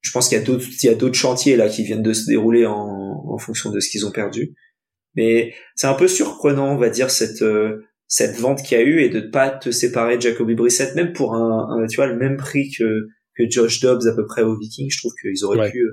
[0.01, 2.12] Je pense qu'il y a d'autres, il y a d'autres chantiers là qui viennent de
[2.12, 4.55] se dérouler en, en fonction de ce qu'ils ont perdu.
[5.16, 7.42] Mais c'est un peu surprenant, on va dire, cette
[8.07, 10.94] cette vente qu'il y a eu et de ne pas te séparer de Jacoby Brissett,
[10.94, 14.42] même pour un, tu vois, le même prix que que Josh Dobbs à peu près
[14.42, 14.90] aux Vikings.
[14.90, 15.85] Je trouve qu'ils auraient pu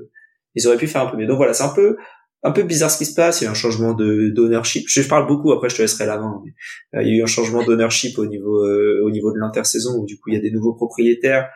[0.56, 1.28] ils auraient pu faire un peu mieux.
[1.28, 1.98] Donc voilà, c'est un peu
[2.44, 3.42] un peu bizarre ce qui se passe.
[3.42, 4.86] Il y a un changement de d'ownership.
[4.88, 5.52] Je parle beaucoup.
[5.52, 6.42] Après, je te laisserai la main.
[6.44, 9.40] Mais, euh, il y a eu un changement d'ownership au niveau euh, au niveau de
[9.40, 11.50] l'intersaison où du coup il y a des nouveaux propriétaires.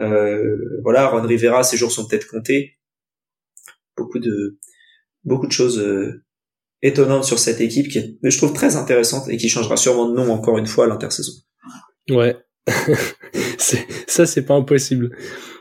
[0.00, 2.78] Euh, voilà, Ron Rivera, ses jours sont peut-être comptés.
[3.96, 4.58] Beaucoup de
[5.24, 6.24] beaucoup de choses euh,
[6.82, 10.14] étonnantes sur cette équipe qui est, je trouve très intéressante et qui changera sûrement de
[10.14, 11.32] nom encore une fois à l'intersaison.
[12.10, 12.36] Ouais,
[14.06, 15.16] ça c'est pas impossible.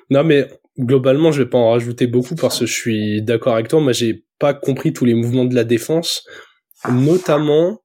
[0.10, 3.68] Non mais globalement, je vais pas en rajouter beaucoup parce que je suis d'accord avec
[3.68, 3.80] toi.
[3.80, 6.26] Moi, j'ai pas compris tous les mouvements de la défense,
[6.92, 7.82] notamment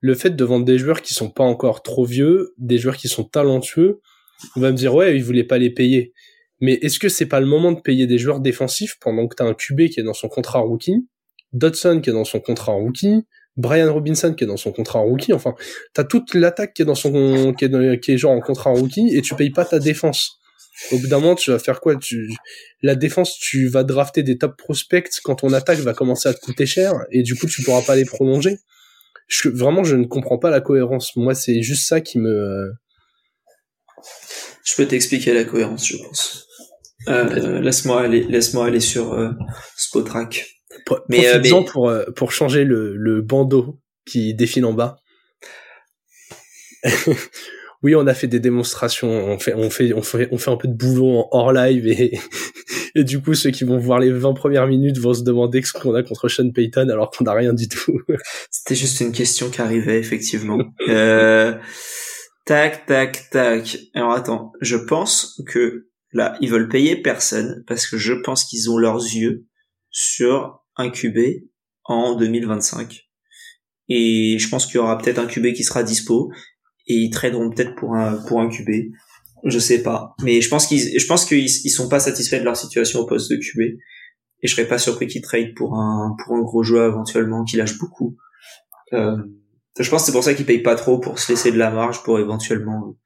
[0.00, 3.08] le fait de vendre des joueurs qui sont pas encore trop vieux, des joueurs qui
[3.08, 4.00] sont talentueux.
[4.56, 6.12] On va me dire ouais, ils voulaient pas les payer.
[6.60, 9.44] Mais est-ce que c'est pas le moment de payer des joueurs défensifs pendant que t'as
[9.44, 11.06] un QB qui est dans son contrat rookie,
[11.52, 15.32] Dodson qui est dans son contrat rookie, Brian Robinson qui est dans son contrat rookie,
[15.32, 15.54] enfin,
[15.92, 19.34] t'as toute l'attaque qui est dans son, qui est, genre en contrat rookie et tu
[19.34, 20.38] payes pas ta défense.
[20.92, 21.96] Au bout d'un moment, tu vas faire quoi?
[21.96, 22.30] Tu...
[22.82, 26.40] La défense, tu vas drafter des top prospects quand ton attaque va commencer à te
[26.40, 28.58] coûter cher et du coup, tu pourras pas les prolonger.
[29.26, 29.50] Je...
[29.50, 31.14] Vraiment, je ne comprends pas la cohérence.
[31.16, 32.72] Moi, c'est juste ça qui me...
[34.64, 36.46] Je peux t'expliquer la cohérence, je pense.
[37.08, 39.30] Euh, laisse-moi aller, laisse-moi aller sur euh,
[39.76, 40.46] Spotrack.
[41.08, 41.64] Mais, euh, mais...
[41.64, 44.96] pour euh, pour changer le, le bandeau qui défile en bas.
[47.82, 50.56] oui, on a fait des démonstrations, on fait, on fait, on fait, on fait un
[50.56, 52.18] peu de boulot en hors live et,
[52.94, 55.72] et du coup, ceux qui vont voir les 20 premières minutes vont se demander ce
[55.72, 58.00] qu'on a contre Sean Payton alors qu'on n'a rien du tout.
[58.50, 60.58] C'était juste une question qui arrivait, effectivement.
[60.88, 61.54] euh,
[62.44, 63.78] tac, tac, tac.
[63.94, 68.70] Alors attends, je pense que là, ils veulent payer personne parce que je pense qu'ils
[68.70, 69.46] ont leurs yeux
[69.90, 71.18] sur QB
[71.84, 73.08] en 2025.
[73.88, 76.30] Et je pense qu'il y aura peut-être un QB qui sera dispo
[76.86, 78.92] et ils traderont peut-être pour un pour un QB.
[79.44, 82.44] Je sais pas, mais je pense qu'ils je pense qu'ils ils sont pas satisfaits de
[82.44, 83.60] leur situation au poste de QB
[84.42, 87.56] et je serais pas surpris qu'ils trade pour un pour un gros joueur éventuellement qui
[87.56, 88.16] lâche beaucoup.
[88.92, 89.16] Euh,
[89.78, 92.02] je pense c'est pour ça qu'ils payent pas trop pour se laisser de la marge
[92.02, 92.96] pour éventuellement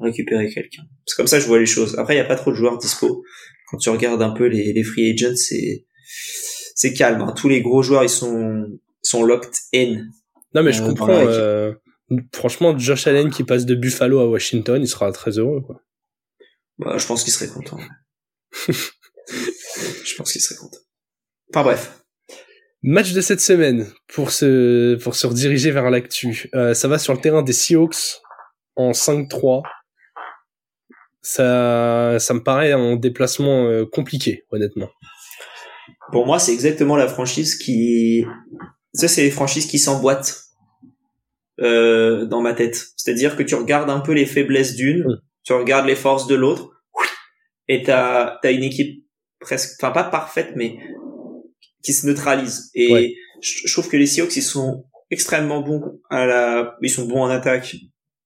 [0.00, 0.82] récupérer quelqu'un.
[1.06, 1.98] C'est comme ça que je vois les choses.
[1.98, 3.22] Après, il y a pas trop de joueurs dispo.
[3.70, 5.84] Quand tu regardes un peu les, les free agents, c'est
[6.78, 7.20] c'est calme.
[7.22, 7.34] Hein.
[7.36, 8.66] Tous les gros joueurs, ils sont
[9.02, 10.06] sont locked in.
[10.54, 11.10] Non, mais je euh, comprends.
[11.10, 11.74] Euh,
[12.32, 15.60] franchement, Josh Allen qui passe de Buffalo à Washington, il sera très heureux.
[15.60, 15.82] Quoi.
[16.78, 17.78] Bah, je pense qu'il serait content.
[18.68, 20.78] je pense qu'il serait content.
[21.52, 22.04] Enfin bref.
[22.82, 26.48] Match de cette semaine pour se pour se rediriger vers l'actu.
[26.54, 28.20] Euh, ça va sur le terrain des Seahawks
[28.76, 29.62] en 5-3.
[31.22, 34.90] Ça ça me paraît un déplacement compliqué, honnêtement.
[36.12, 38.24] Pour moi, c'est exactement la franchise qui
[38.94, 40.48] ça c'est les franchises qui s'emboîtent
[41.60, 42.76] euh, dans ma tête.
[42.96, 45.04] C'est-à-dire que tu regardes un peu les faiblesses d'une,
[45.44, 46.70] tu regardes les forces de l'autre,
[47.68, 49.04] et t'as as une équipe
[49.40, 50.78] presque, enfin pas parfaite, mais
[51.82, 52.70] qui se neutralise.
[52.74, 57.22] Et je, trouve que les Seahawks ils sont extrêmement bons à la, ils sont bons
[57.22, 57.76] en attaque.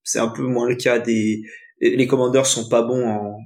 [0.05, 1.43] C'est un peu moins le cas des
[1.81, 3.39] les Commanders sont pas bons en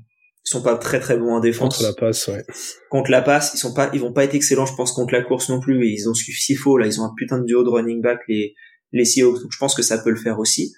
[0.46, 1.78] ils sont pas très très bons en défense.
[1.78, 2.44] Contre la passe, ouais.
[2.88, 5.22] Contre la passe, ils sont pas, ils vont pas être excellents, je pense, contre la
[5.22, 5.86] course non plus.
[5.86, 8.20] Et ils ont ce faut là, ils ont un putain de duo de running back
[8.28, 8.54] les
[8.92, 9.40] les Seahawks.
[9.42, 10.72] Donc je pense que ça peut le faire aussi.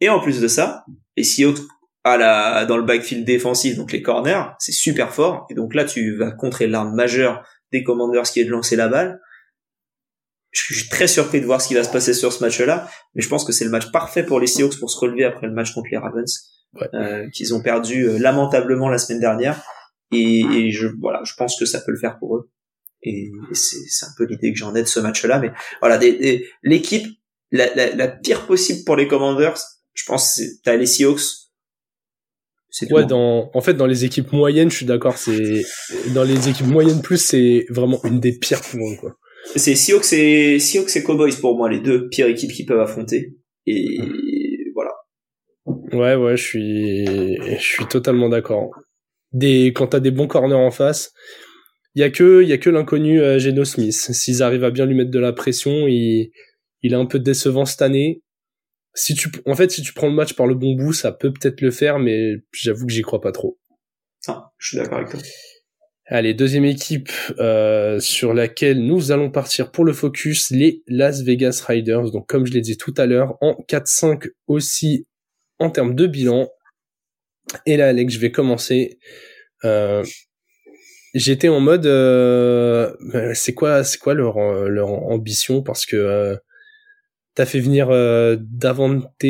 [0.00, 0.84] Et en plus de ça,
[1.16, 1.58] les Seahawks
[2.04, 5.46] à la, dans le backfield défensif, donc les corners, c'est super fort.
[5.50, 8.88] Et donc là, tu vas contrer l'arme majeure des Commanders qui est de lancer la
[8.88, 9.20] balle.
[10.52, 13.22] Je suis très surpris de voir ce qui va se passer sur ce match-là, mais
[13.22, 15.52] je pense que c'est le match parfait pour les Seahawks pour se relever après le
[15.52, 16.57] match contre les Ravens,
[16.94, 19.62] euh, qu'ils ont perdu euh, lamentablement la semaine dernière.
[20.12, 22.50] Et, et, je voilà, je pense que ça peut le faire pour eux.
[23.02, 25.38] Et, c'est un peu l'idée que j'en ai de ce match-là.
[25.38, 25.50] Mais
[25.80, 25.98] voilà,
[26.62, 27.06] l'équipe
[27.50, 29.58] la, la, la, pire possible pour les Commanders,
[29.94, 31.22] je pense, c'est t'as les Seahawks.
[32.90, 35.64] Ouais, dans, en fait, dans les équipes moyennes, je suis d'accord, c'est,
[36.14, 39.16] dans les équipes moyennes plus, c'est vraiment une des pires pour eux, quoi.
[39.56, 43.34] C'est Seahawks et, Seahawks et Cowboys pour moi, les deux pires équipes qui peuvent affronter.
[43.66, 43.98] Et.
[45.92, 48.70] Ouais, ouais, je suis, je suis totalement d'accord.
[49.32, 51.12] Des, quand t'as des bons corners en face,
[51.94, 53.94] il y a que, il y a que l'inconnu euh, Geno Smith.
[53.94, 56.30] S'ils arrivent à bien lui mettre de la pression, il,
[56.82, 58.22] il est un peu décevant cette année.
[58.94, 61.32] Si tu, en fait, si tu prends le match par le bon bout, ça peut
[61.32, 63.58] peut-être le faire, mais j'avoue que j'y crois pas trop.
[64.26, 65.20] Ah, je suis d'accord avec toi.
[66.10, 71.62] Allez, deuxième équipe euh, sur laquelle nous allons partir pour le focus, les Las Vegas
[71.68, 72.10] Riders.
[72.10, 75.06] Donc comme je l'ai dit tout à l'heure, en 4-5 aussi
[75.58, 76.48] en termes de bilan.
[77.66, 78.98] Et là, Alex, je vais commencer.
[79.64, 80.04] Euh,
[81.14, 82.92] j'étais en mode, euh,
[83.34, 85.62] c'est quoi, c'est quoi leur leur ambition?
[85.62, 86.36] Parce que euh,
[87.34, 89.24] t'as fait venir euh, Davante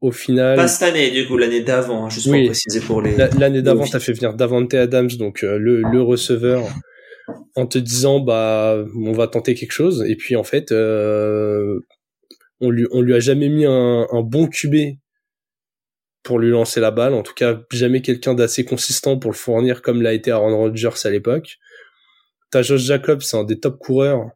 [0.00, 0.56] au final.
[0.56, 3.16] Pas cette année, du coup, l'année d'avant, hein, juste pour préciser pour les.
[3.16, 6.66] L'année d'avant, t'as fait venir Davante Adams, donc euh, le, le receveur,
[7.54, 11.80] en te disant bah on va tenter quelque chose, et puis en fait, euh,
[12.60, 14.98] on lui on lui a jamais mis un, bon QB
[16.22, 19.82] pour lui lancer la balle, en tout cas jamais quelqu'un d'assez consistant pour le fournir
[19.82, 21.58] comme l'a été Aaron Rodgers à l'époque.
[22.50, 24.30] T'as Josh Jacobs, c'est un des top coureurs.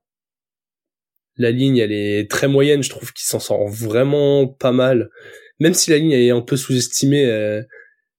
[1.37, 5.11] La ligne, elle est très moyenne, je trouve qu'il s'en sort vraiment pas mal
[5.61, 7.63] même si la ligne est un peu sous-estimée, euh,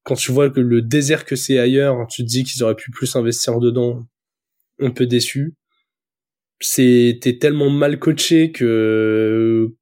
[0.04, 2.92] quand tu vois que le désert que c'est ailleurs, tu te dis qu'ils auraient pu
[2.92, 4.06] plus investir dedans,
[4.80, 5.56] un peu déçu.
[6.62, 9.74] C'était tellement mal coaché que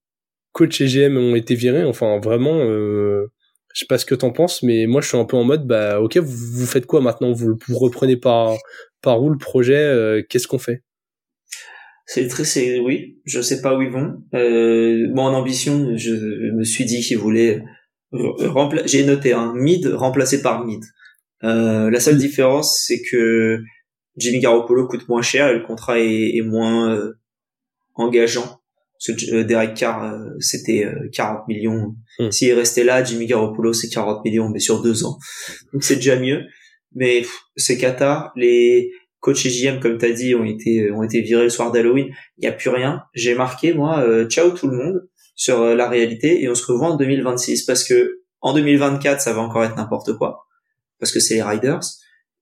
[0.54, 1.84] coach et GM ont été virés.
[1.84, 3.32] Enfin, vraiment, euh,
[3.74, 5.68] je sais pas ce que t'en penses, mais moi je suis un peu en mode,
[5.68, 7.34] bah ok, vous, faites quoi maintenant?
[7.34, 8.56] Vous, vous reprenez par
[9.02, 9.76] par où le projet?
[9.76, 10.84] Euh, Qu'est-ce qu'on fait?
[12.06, 14.22] C'est très, c'est oui, je sais pas où ils vont.
[14.34, 16.14] Euh, moi, en ambition, je
[16.52, 17.64] me suis dit qu'ils voulaient
[18.12, 18.88] remplacer.
[18.88, 20.84] J'ai noté un mid remplacé par mid.
[21.44, 23.62] Euh, la seule différence, c'est que
[24.18, 27.14] Jimmy Garoppolo coûte moins cher et le contrat est, moins euh,
[27.96, 28.62] engageant.
[28.94, 31.96] Parce que euh, Derek Carr, euh, c'était 40 millions.
[32.20, 32.32] Hmm.
[32.32, 35.18] S'il restait là, Jimmy Garoppolo, c'est 40 millions, mais sur deux ans.
[35.74, 36.44] Donc c'est déjà mieux.
[36.96, 37.24] Mais
[37.56, 38.32] c'est Qatar.
[38.36, 38.92] Les
[39.24, 42.08] coach et JM, comme tu as dit, ont été, ont été virés le soir d'Halloween.
[42.38, 43.04] Il n'y a plus rien.
[43.14, 45.02] J'ai marqué, moi, euh, ciao tout le monde
[45.36, 49.32] sur euh, la réalité et on se revoit en 2026 parce que en 2024, ça
[49.32, 50.46] va encore être n'importe quoi
[51.00, 51.80] parce que c'est les Riders.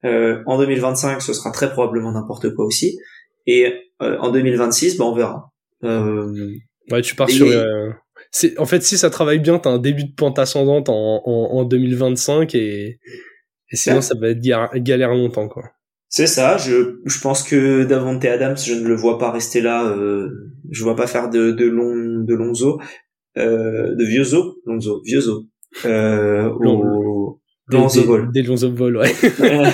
[0.05, 2.97] Euh, en 2025, ce sera très probablement n'importe quoi aussi.
[3.45, 5.50] Et en 2026, bah, on verra.
[5.83, 7.47] Ouais, tu pars sur...
[8.33, 11.63] C'est, en fait, si ça travaille bien, t'as un début de pente ascendante en, en,
[11.65, 12.99] 2025 et,
[13.71, 14.41] et sinon, ça va être
[14.75, 15.63] galère longtemps, quoi.
[16.11, 16.57] C'est ça.
[16.57, 19.85] Je, je pense que Davante Adams, je ne le vois pas rester là.
[19.85, 20.29] Euh,
[20.69, 22.77] je vois pas faire de, de longs de longs os,
[23.37, 25.45] euh, de vieux os, longs os, vieux os.
[25.85, 27.39] Euh, au,
[27.69, 29.13] des, des, des longs vol, ouais.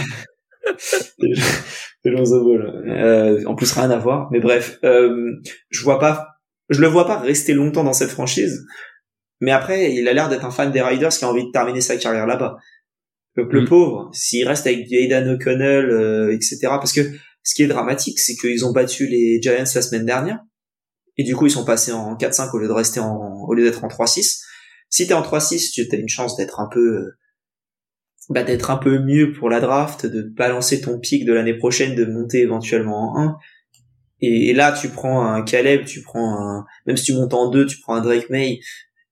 [2.06, 2.84] vol.
[2.88, 4.30] Euh, en plus rien à voir.
[4.32, 5.34] Mais bref, euh,
[5.70, 6.28] je vois pas,
[6.70, 8.66] je le vois pas rester longtemps dans cette franchise.
[9.40, 11.82] Mais après, il a l'air d'être un fan des Riders qui a envie de terminer
[11.82, 12.58] sa carrière là-bas.
[13.36, 13.68] Donc le mm.
[13.68, 16.58] pauvre, s'il reste avec Aidan O'Connell, euh, etc.
[16.64, 17.02] Parce que
[17.44, 20.40] ce qui est dramatique, c'est qu'ils ont battu les Giants la semaine dernière.
[21.18, 23.64] Et du coup, ils sont passés en 4-5 au lieu de rester en, au lieu
[23.64, 24.42] d'être en 3-6.
[24.90, 27.18] Si t'es en 3-6, tu as une chance d'être un peu, euh,
[28.30, 31.96] bah, d'être un peu mieux pour la draft, de balancer ton pic de l'année prochaine,
[31.96, 33.38] de monter éventuellement en 1.
[34.20, 37.66] Et, là, tu prends un Caleb, tu prends un, même si tu montes en 2,
[37.68, 38.60] tu prends un Drake May,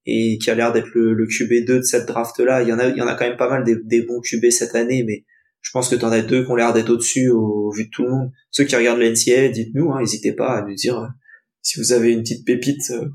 [0.06, 2.62] et qui a l'air d'être le, le QB2 de cette draft là.
[2.62, 4.50] Il y en a il y en a quand même pas mal des, bons QB
[4.52, 5.26] cette année mais
[5.62, 7.90] je pense que tu en as deux qui ont l'air d'être au-dessus au, vu de
[7.90, 8.32] tout le monde.
[8.52, 11.08] Ceux qui regardent l'NCA, dites-nous, hein, n'hésitez pas à nous dire euh,
[11.64, 13.10] si vous avez une petite pépite euh,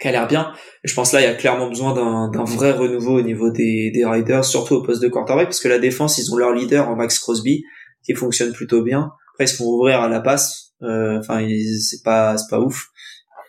[0.00, 0.52] qui a l'air bien.
[0.84, 1.94] Et je pense là, il y a clairement besoin
[2.30, 5.68] d'un vrai renouveau au niveau des, des Riders, surtout au poste de quarterback, parce que
[5.68, 7.64] la défense, ils ont leur leader en Max Crosby,
[8.04, 9.12] qui fonctionne plutôt bien.
[9.34, 10.72] Après, ils se font ouvrir à la passe.
[10.82, 11.46] Euh, enfin,
[11.80, 12.88] c'est pas, c'est pas ouf.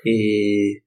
[0.06, 0.84] Et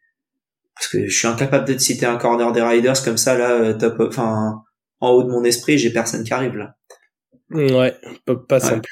[0.74, 3.74] parce que je suis incapable de citer un corner des Riders comme ça là euh,
[3.74, 4.62] top enfin
[5.00, 6.74] en haut de mon esprit j'ai personne qui arrive là
[7.52, 7.94] ouais
[8.48, 8.88] pas, simple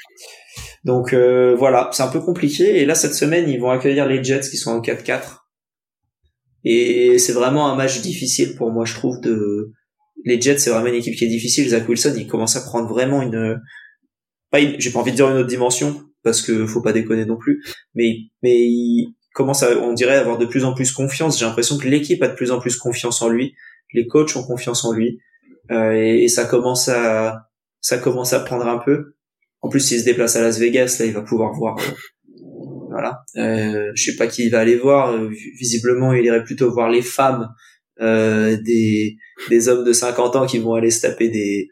[0.85, 4.23] donc euh, voilà c'est un peu compliqué et là cette semaine ils vont accueillir les
[4.23, 5.42] Jets qui sont en 4-4
[6.63, 9.71] et c'est vraiment un match difficile pour moi je trouve de
[10.25, 12.87] les Jets c'est vraiment une équipe qui est difficile Zach Wilson il commence à prendre
[12.87, 13.59] vraiment une
[14.51, 17.37] pas j'ai pas envie de dire une autre dimension parce que faut pas déconner non
[17.37, 17.63] plus
[17.95, 21.37] mais mais il, commence à, on dirait, avoir de plus en plus confiance.
[21.37, 23.55] J'ai l'impression que l'équipe a de plus en plus confiance en lui,
[23.93, 25.19] les coachs ont confiance en lui,
[25.71, 27.49] euh, et, ça commence à,
[27.81, 29.15] ça commence à prendre un peu.
[29.61, 31.77] En plus, s'il se déplace à Las Vegas, là, il va pouvoir voir.
[32.93, 33.23] Euh, voilà.
[33.37, 35.11] Euh, je sais pas qui il va aller voir.
[35.11, 35.29] Euh,
[35.59, 37.49] visiblement, il irait plutôt voir les femmes
[38.01, 39.17] euh, des
[39.49, 41.69] des hommes de 50 ans qui vont aller se taper des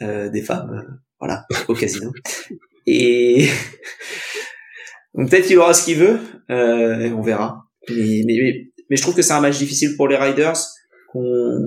[0.00, 1.00] des femmes.
[1.18, 2.12] voilà, au casino.
[2.86, 3.46] Et
[5.14, 6.18] Donc peut-être qu'il aura ce qu'il veut,
[6.50, 7.64] euh, on verra.
[7.88, 10.58] Mais, mais, mais, je trouve que c'est un match difficile pour les Riders.
[11.14, 11.58] On,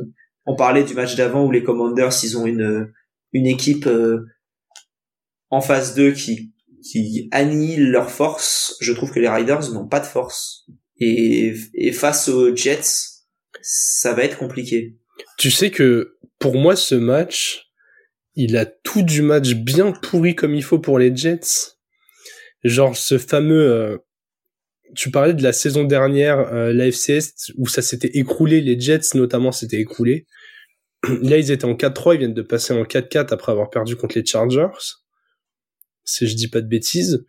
[0.46, 2.92] on parlait du match d'avant où les Commanders, ils ont une,
[3.34, 4.26] une équipe euh,
[5.50, 8.76] en phase 2 qui, qui annihile leur force.
[8.82, 10.68] Je trouve que les Riders n'ont pas de force.
[11.00, 13.24] Et, et face aux Jets,
[13.62, 14.98] ça va être compliqué.
[15.38, 17.68] Tu sais que pour moi, ce match,
[18.36, 21.76] il a tout du match bien pourri comme il faut pour les Jets
[22.64, 23.98] genre ce fameux euh,
[24.96, 26.88] tu parlais de la saison dernière euh, la
[27.58, 30.28] où ça s'était écroulé les Jets notamment s'étaient écroulés
[31.22, 34.18] là ils étaient en 4-3 ils viennent de passer en 4-4 après avoir perdu contre
[34.18, 34.68] les Chargers
[36.08, 37.26] si je dis pas de bêtises.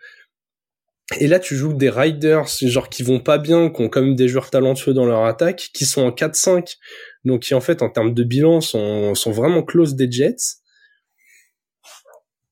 [1.21, 4.15] Et là, tu joues des Riders, genre qui vont pas bien, qui ont quand même
[4.15, 6.77] des joueurs talentueux dans leur attaque, qui sont en 4-5,
[7.25, 10.37] donc qui en fait en termes de bilan sont, sont vraiment close des Jets.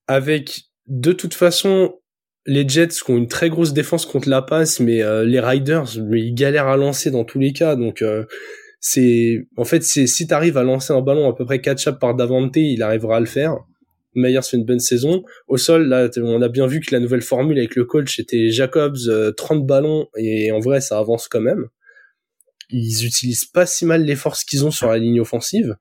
[0.07, 2.01] Avec de toute façon
[2.47, 5.97] les Jets qui ont une très grosse défense contre la passe, mais euh, les Riders,
[6.13, 7.77] ils galèrent à lancer dans tous les cas.
[7.77, 8.25] Donc euh,
[8.81, 12.15] c'est en fait c'est si t'arrives à lancer un ballon à peu près catch-up par
[12.15, 13.57] Davante, il arrivera à le faire.
[14.17, 15.23] Meyer fait une bonne saison.
[15.49, 18.51] Au sol, là, on a bien vu que la nouvelle formule avec le coach était
[18.51, 18.97] Jacobs,
[19.37, 21.67] 30 euh, ballons, et en vrai, ça avance quand même.
[22.71, 25.77] Ils utilisent pas si mal les forces qu'ils ont sur la ligne offensive.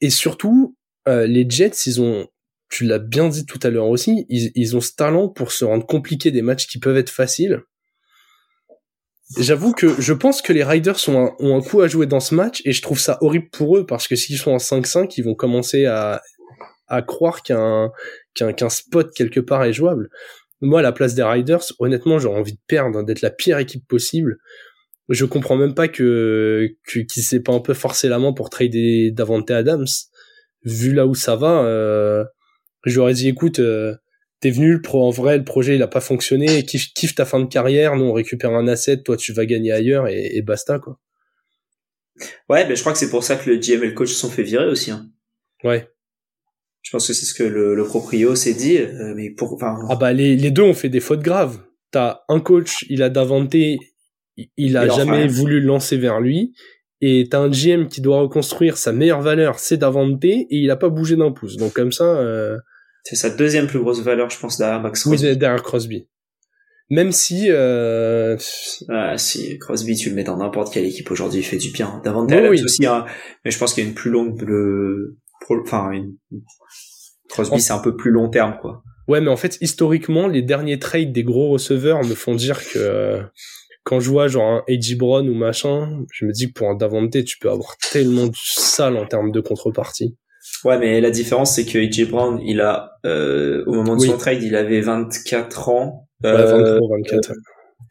[0.00, 2.28] Et surtout, les Jets, ils ont
[2.70, 5.84] tu l'as bien dit tout à l'heure aussi, ils, ont ce talent pour se rendre
[5.84, 7.62] compliqué des matchs qui peuvent être faciles.
[9.38, 12.62] J'avoue que je pense que les Riders ont un, coup à jouer dans ce match
[12.64, 15.34] et je trouve ça horrible pour eux parce que s'ils sont en 5-5, ils vont
[15.34, 16.22] commencer à,
[16.90, 17.90] à croire qu'un
[18.34, 20.10] qu'un spot quelque part est jouable.
[20.60, 23.58] Moi, à la place des Riders, honnêtement, j'aurais envie de perdre, hein, d'être la pire
[23.58, 24.38] équipe possible.
[25.08, 29.10] Je comprends même pas que qu'ils s'est pas un peu forcé la main pour trader
[29.10, 29.86] Davante Adams.
[30.64, 32.24] Vu là où ça va, euh,
[32.84, 33.94] J'aurais dit, écoute, euh,
[34.40, 37.24] t'es venu, le pro, en vrai, le projet, il a pas fonctionné, kiffe, kiffe ta
[37.26, 40.78] fin de carrière, nous, on récupère un asset, toi, tu vas gagner ailleurs, et, basta,
[40.78, 40.98] quoi.
[42.48, 44.14] Ouais, ben, je crois que c'est pour ça que le GM et le coach se
[44.14, 45.10] sont fait virer aussi, hein.
[45.62, 45.88] Ouais.
[46.82, 49.76] Je pense que c'est ce que le, le proprio s'est dit, euh, mais pour, enfin...
[49.88, 51.60] Ah bah, les, les deux ont fait des fautes graves.
[51.92, 53.78] T'as un coach, il a davanté,
[54.56, 56.54] il a jamais voulu lancer vers lui,
[57.00, 60.76] et t'as un GM qui doit reconstruire sa meilleure valeur, c'est Davante, et il a
[60.76, 61.56] pas bougé d'un pouce.
[61.56, 62.56] Donc comme ça, euh,
[63.04, 65.26] c'est sa deuxième plus grosse valeur, je pense, derrière Max Crosby.
[65.26, 66.08] Oui, derrière Crosby.
[66.88, 67.46] Même si...
[67.48, 68.36] Euh...
[68.88, 72.00] Ah, si, Crosby, tu le mets dans n'importe quelle équipe aujourd'hui, il fait du bien.
[72.04, 73.04] Davantage oui, aussi, hein,
[73.44, 74.40] mais je pense qu'il y a une plus longue...
[74.42, 75.16] Le...
[75.62, 76.16] Enfin, une...
[77.28, 78.82] Crosby, c'est un peu plus long terme, quoi.
[79.08, 83.22] Ouais, mais en fait, historiquement, les derniers trades des gros receveurs me font dire que
[83.84, 84.96] quand je vois genre un A.J.
[84.96, 88.38] Brown ou machin, je me dis que pour un Davante, tu peux avoir tellement du
[88.40, 90.16] sale en termes de contrepartie.
[90.64, 94.16] Ouais, mais la différence, c'est que AJ Brown, il a, euh, au moment de son
[94.16, 96.08] trade, il avait 24 ans.
[96.22, 97.30] Ouais, 23, 24.
[97.30, 97.34] Euh,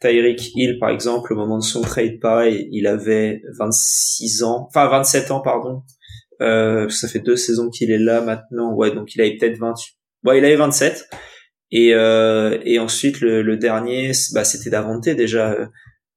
[0.00, 4.88] Tyreek Hill, par exemple, au moment de son trade, pareil, il avait 26 ans, enfin
[4.88, 5.82] 27 ans, pardon.
[6.40, 8.72] Euh, ça fait deux saisons qu'il est là maintenant.
[8.74, 9.74] Ouais, donc il avait peut-être 20.
[10.24, 11.08] Ouais, il avait 27.
[11.72, 15.66] Et euh, et ensuite le, le dernier, bah c'était Davante déjà euh,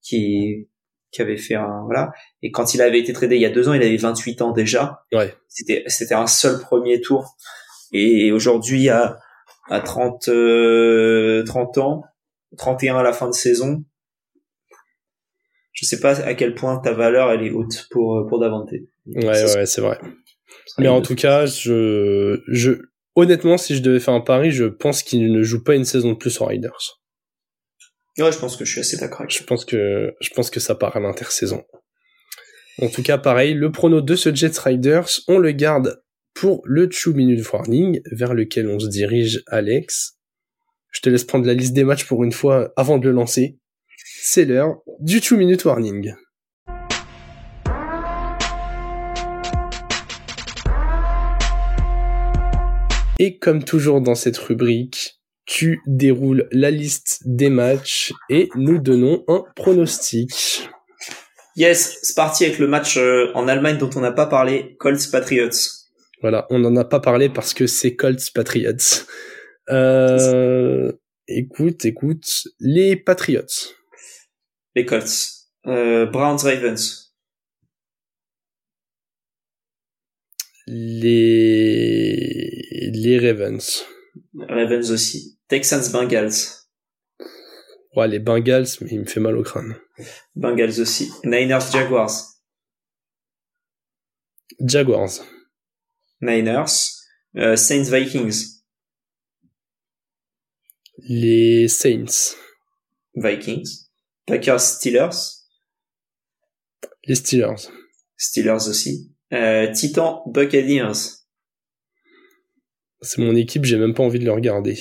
[0.01, 0.67] qui
[1.11, 3.69] qui avait fait un voilà et quand il avait été tradé il y a deux
[3.69, 7.35] ans il avait 28 ans déjà ouais c'était c'était un seul premier tour
[7.91, 9.19] et aujourd'hui à
[9.69, 12.03] à 30 euh, 30 ans
[12.57, 13.83] 31 à la fin de saison
[15.73, 18.71] je sais pas à quel point ta valeur elle est haute pour pour Davante
[19.05, 19.99] ouais ouais c'est vrai
[20.77, 22.71] mais en tout cas je je
[23.15, 26.13] honnêtement si je devais faire un pari je pense qu'il ne joue pas une saison
[26.13, 26.99] de plus en Riders
[28.19, 29.25] Ouais, je pense que je suis assez d'accord.
[29.27, 31.63] Je pense que je pense que ça part à l'intersaison.
[32.79, 36.87] En tout cas, pareil, le prono de ce Jets Riders, on le garde pour le
[36.87, 40.17] 2 minute warning vers lequel on se dirige, Alex.
[40.91, 43.57] Je te laisse prendre la liste des matchs pour une fois avant de le lancer.
[44.05, 46.13] C'est l'heure du 2 minute warning.
[53.17, 59.23] Et comme toujours dans cette rubrique, tu déroules la liste des matchs et nous donnons
[59.29, 60.67] un pronostic.
[61.55, 65.09] Yes, c'est parti avec le match euh, en Allemagne dont on n'a pas parlé, Colts
[65.11, 65.49] Patriots.
[66.21, 69.05] Voilà, on n'en a pas parlé parce que c'est Colts Patriots.
[69.69, 70.91] Euh,
[71.29, 72.25] écoute, écoute,
[72.59, 73.45] les Patriots.
[74.75, 75.49] Les Colts.
[75.65, 77.13] Euh, Browns Ravens.
[80.67, 82.33] Les
[82.93, 83.85] les Ravens.
[84.49, 85.37] Ravens aussi.
[85.47, 86.63] Texans Bengals.
[87.95, 89.75] Ouais, les Bengals, mais il me fait mal au crâne.
[90.35, 91.11] Bengals aussi.
[91.23, 92.11] Niners Jaguars.
[94.59, 95.21] Jaguars.
[96.21, 97.03] Niners.
[97.35, 98.61] Euh, Saints Vikings.
[100.97, 102.35] Les Saints.
[103.15, 103.82] Vikings.
[104.25, 105.09] Packers Steelers.
[107.05, 107.69] Les Steelers.
[108.17, 109.13] Steelers aussi.
[109.33, 111.23] Euh, Titan Buccaneers.
[113.01, 114.79] C'est mon équipe, j'ai même pas envie de le regarder.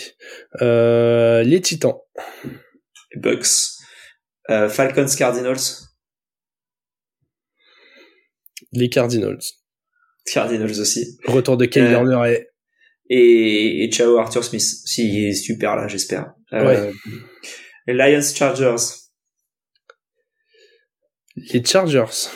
[0.61, 1.97] Euh, les Titans.
[3.17, 3.47] Bucks.
[4.49, 5.57] Euh, Falcons Cardinals.
[8.71, 9.41] Les Cardinals.
[10.33, 11.19] Cardinals aussi.
[11.25, 12.39] Retour de Kyle euh,
[13.11, 13.85] et...
[13.85, 14.63] et ciao Arthur Smith.
[14.63, 16.35] Si il est super là, j'espère.
[16.53, 16.93] Les
[17.89, 19.02] Lions Chargers.
[21.37, 22.29] Les Chargers.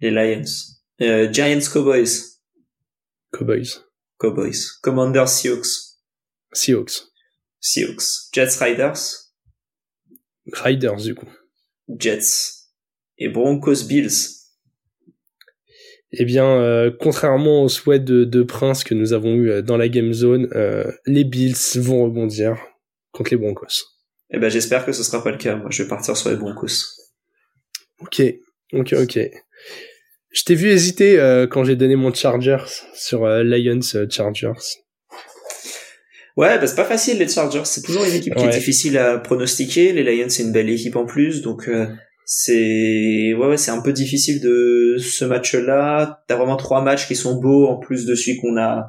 [0.00, 0.44] Les Lions.
[1.32, 2.40] Giants Cowboys.
[3.32, 3.84] Cowboys.
[4.18, 4.78] Cowboys.
[4.82, 5.62] Commander Sioux.
[6.52, 7.10] Seahawks.
[7.60, 8.30] Seahawks.
[8.32, 9.32] Jets Riders.
[10.52, 11.28] Riders du coup.
[11.98, 12.68] Jets.
[13.18, 14.40] Et Broncos Bills.
[16.12, 19.76] Eh bien, euh, contrairement au souhait de, de, Prince que nous avons eu euh, dans
[19.76, 22.58] la game zone, euh, les Bills vont rebondir
[23.12, 23.99] contre les Broncos.
[24.32, 25.56] Eh ben, j'espère que ce sera pas le cas.
[25.56, 26.68] Moi, je vais partir sur les Broncos.
[28.00, 28.22] Ok,
[28.72, 29.18] ok, ok.
[30.32, 32.64] Je t'ai vu hésiter euh, quand j'ai donné mon Chargers
[32.94, 34.52] sur Lions Chargers.
[36.36, 37.64] Ouais, bah c'est pas facile les Chargers.
[37.64, 39.92] C'est toujours une équipe qui est difficile à pronostiquer.
[39.92, 41.68] Les Lions, c'est une belle équipe en plus, donc
[42.32, 46.22] c'est ouais, ouais c'est un peu difficile de ce match-là.
[46.28, 48.86] T'as vraiment trois matchs qui sont beaux en plus de celui qu'on a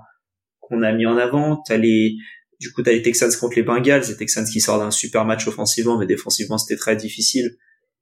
[0.59, 1.59] qu'on a mis en avant.
[1.67, 2.17] T'as les
[2.61, 5.47] du coup t'as les Texans contre les Bengals, les Texans qui sortent d'un super match
[5.47, 7.57] offensivement, mais défensivement c'était très difficile.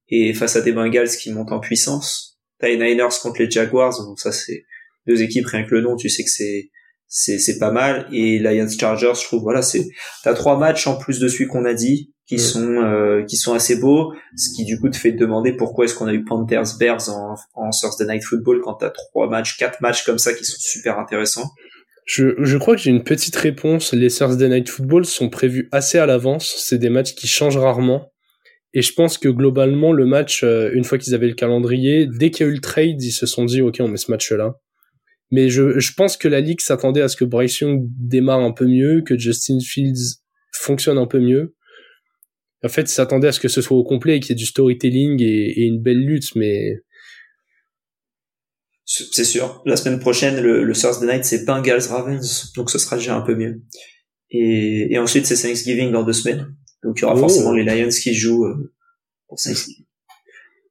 [0.10, 3.98] Et face à des Bengals qui montent en puissance, t'as les Niners contre les Jaguars.
[4.06, 4.66] Donc ça c'est
[5.08, 6.70] deux équipes rien que le nom, tu sais que c'est
[7.08, 8.10] c'est c'est pas mal.
[8.12, 9.88] Et Lions Chargers, je trouve voilà c'est
[10.24, 13.54] t'as trois matchs en plus de celui qu'on a dit qui sont euh, qui sont
[13.54, 16.26] assez beaux, ce qui du coup te fait te demander pourquoi est-ce qu'on a eu
[16.26, 20.34] Panthers Bears en, en Thursday Night Football quand t'as trois matchs, quatre matchs comme ça
[20.34, 21.50] qui sont super intéressants.
[22.12, 23.94] Je, crois que j'ai une petite réponse.
[23.94, 26.56] Les Thursday Night Football sont prévus assez à l'avance.
[26.58, 28.12] C'est des matchs qui changent rarement.
[28.74, 32.32] Et je pense que globalement, le match, euh, une fois qu'ils avaient le calendrier, dès
[32.32, 34.56] qu'il y a eu le trade, ils se sont dit, OK, on met ce match-là.
[35.30, 38.66] Mais je, pense que la Ligue s'attendait à ce que Bryce Young démarre un peu
[38.66, 40.18] mieux, que Justin Fields
[40.52, 41.54] fonctionne un peu mieux
[42.64, 44.46] en fait, s'attendait à ce que ce soit au complet et qu'il y ait du
[44.46, 46.82] storytelling et, une belle lutte, mais
[49.12, 49.62] c'est sûr.
[49.66, 53.22] La semaine prochaine, le, le Thursday Night, c'est Bengals Ravens, donc ce sera déjà un
[53.22, 53.62] peu mieux.
[54.32, 57.20] Et, et ensuite, c'est Thanksgiving dans deux semaines, donc il y aura oh.
[57.20, 58.74] forcément les Lions qui jouent euh,
[59.28, 59.86] pour Thanksgiving.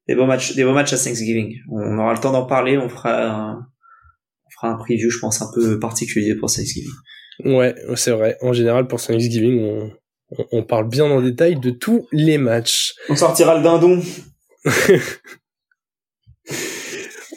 [0.06, 1.56] Des beaux matchs, des beaux matchs à Thanksgiving.
[1.70, 2.78] On aura le temps d'en parler.
[2.78, 6.90] On fera, un, on fera un preview, je pense, un peu particulier pour Thanksgiving.
[7.44, 8.38] Ouais, c'est vrai.
[8.40, 9.90] En général, pour Thanksgiving, on,
[10.50, 12.94] on parle bien en détail de tous les matchs.
[13.10, 14.02] On sortira le dindon.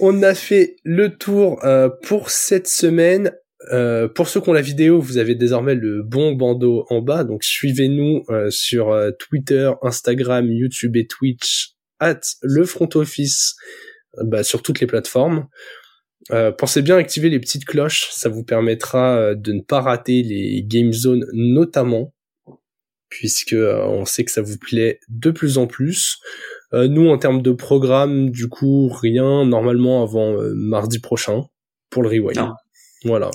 [0.02, 3.32] on a fait le tour euh, pour cette semaine.
[3.72, 7.24] Euh, pour ceux qui ont la vidéo, vous avez désormais le bon bandeau en bas,
[7.24, 13.56] donc suivez-nous euh, sur Twitter, Instagram, YouTube et Twitch at le front office
[14.24, 15.48] bah, sur toutes les plateformes.
[16.58, 20.64] pensez bien à activer les petites cloches, ça vous permettra de ne pas rater les
[20.64, 22.16] game zones notamment
[23.10, 26.18] puisque on sait que ça vous plaît de plus en plus.
[26.74, 31.44] Euh, nous, en termes de programme, du coup, rien normalement avant euh, mardi prochain
[31.90, 32.54] pour le rewind.
[33.04, 33.30] Voilà.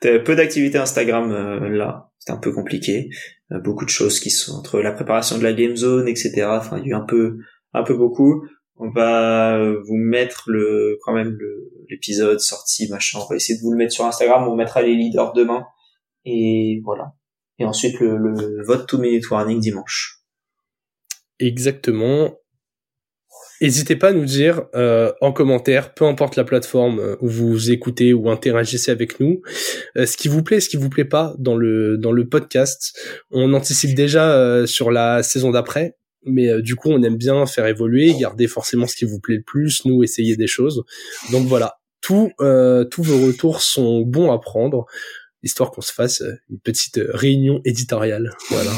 [0.00, 1.30] Peu d'activités Instagram
[1.68, 3.10] là, c'est un peu compliqué.
[3.50, 6.46] beaucoup de choses qui sont entre la préparation de la game zone, etc.
[6.50, 7.38] Enfin, il y a eu un peu,
[7.74, 8.46] un peu beaucoup.
[8.76, 11.36] On va vous mettre le, quand même
[11.90, 13.18] l'épisode sorti, machin.
[13.22, 14.48] On va essayer de vous le mettre sur Instagram.
[14.48, 15.64] On mettra les leaders demain.
[16.24, 17.12] Et voilà
[17.58, 20.20] et ensuite le, le vote two minute warning dimanche.
[21.38, 22.36] Exactement.
[23.60, 27.70] N'hésitez pas à nous dire euh, en commentaire, peu importe la plateforme euh, où vous
[27.70, 29.42] écoutez ou interagissez avec nous,
[29.96, 32.96] euh, ce qui vous plaît, ce qui vous plaît pas dans le dans le podcast.
[33.30, 37.66] On anticipe déjà euh, sur la saison d'après, mais du coup on aime bien faire
[37.66, 40.84] évoluer, garder forcément ce qui vous plaît le plus, nous essayer des choses.
[41.32, 42.30] Donc voilà, tous
[42.90, 44.86] tous vos retours sont bons à prendre
[45.42, 48.32] histoire qu'on se fasse une petite réunion éditoriale.
[48.50, 48.72] Voilà.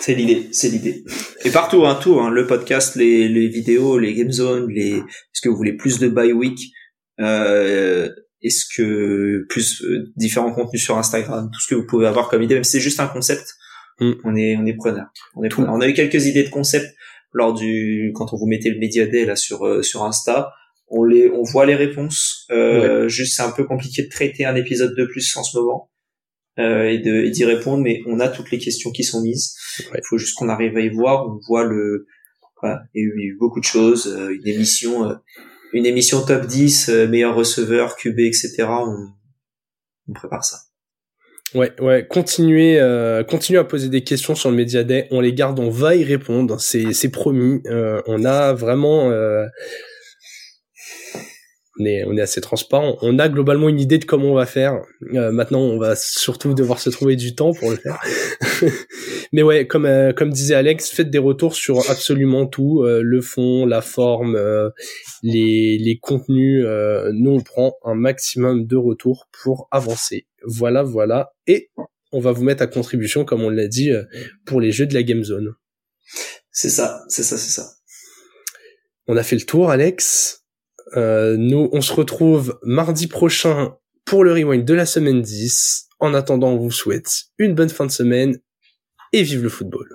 [0.00, 1.04] C'est l'idée, c'est l'idée.
[1.44, 5.40] Et partout, hein, tout, hein, le podcast, les, les vidéos, les game zones, les, est-ce
[5.42, 6.58] que vous voulez plus de bye week,
[7.20, 8.08] euh,
[8.42, 12.42] est-ce que plus euh, différents contenus sur Instagram, tout ce que vous pouvez avoir comme
[12.42, 13.46] idée, même si c'est juste un concept,
[14.00, 14.12] mm.
[14.24, 15.06] on est, on est preneur.
[15.34, 15.72] On est preneur.
[15.72, 16.86] On a eu quelques idées de concept
[17.32, 20.50] lors du, quand on vous mettait le Media Day là sur, sur Insta
[20.88, 22.46] on les, on voit les réponses.
[22.50, 25.90] Euh, Juste, c'est un peu compliqué de traiter un épisode de plus en ce moment
[26.58, 29.54] euh, et de d'y répondre, mais on a toutes les questions qui sont mises.
[29.78, 31.26] Il faut juste qu'on arrive à y voir.
[31.26, 32.06] On voit le,
[32.60, 35.14] voilà, il y a eu beaucoup de choses, euh, une émission, euh,
[35.72, 38.64] une émission top 10, euh, meilleur receveur, QB, etc.
[38.68, 39.08] On,
[40.08, 40.58] on prépare ça.
[41.54, 45.06] Ouais, ouais, continuez, euh, continuez à poser des questions sur le Media Day.
[45.10, 46.60] On les garde, on va y répondre.
[46.60, 47.62] C'est, c'est promis.
[47.66, 49.46] Euh, on a vraiment euh,
[51.78, 52.96] on est, on est assez transparent.
[53.02, 54.80] On a globalement une idée de comment on va faire.
[55.14, 58.00] Euh, maintenant, on va surtout devoir se trouver du temps pour le faire.
[59.32, 63.20] Mais ouais, comme euh, comme disait Alex, faites des retours sur absolument tout, euh, le
[63.20, 64.38] fond, la forme,
[65.22, 66.64] les les contenus.
[67.12, 70.26] nous, on prend un maximum de retours pour avancer.
[70.44, 71.32] Voilà, voilà.
[71.46, 71.70] Et
[72.12, 73.90] on va vous mettre à contribution, comme on l'a dit,
[74.46, 75.54] pour les jeux de la Game Zone.
[76.50, 77.68] C'est ça, c'est ça, c'est ça.
[79.08, 80.45] On a fait le tour, Alex.
[80.94, 85.88] Euh, nous, on se retrouve mardi prochain pour le rewind de la semaine 10.
[85.98, 88.38] En attendant, on vous souhaite une bonne fin de semaine
[89.12, 89.94] et vive le football.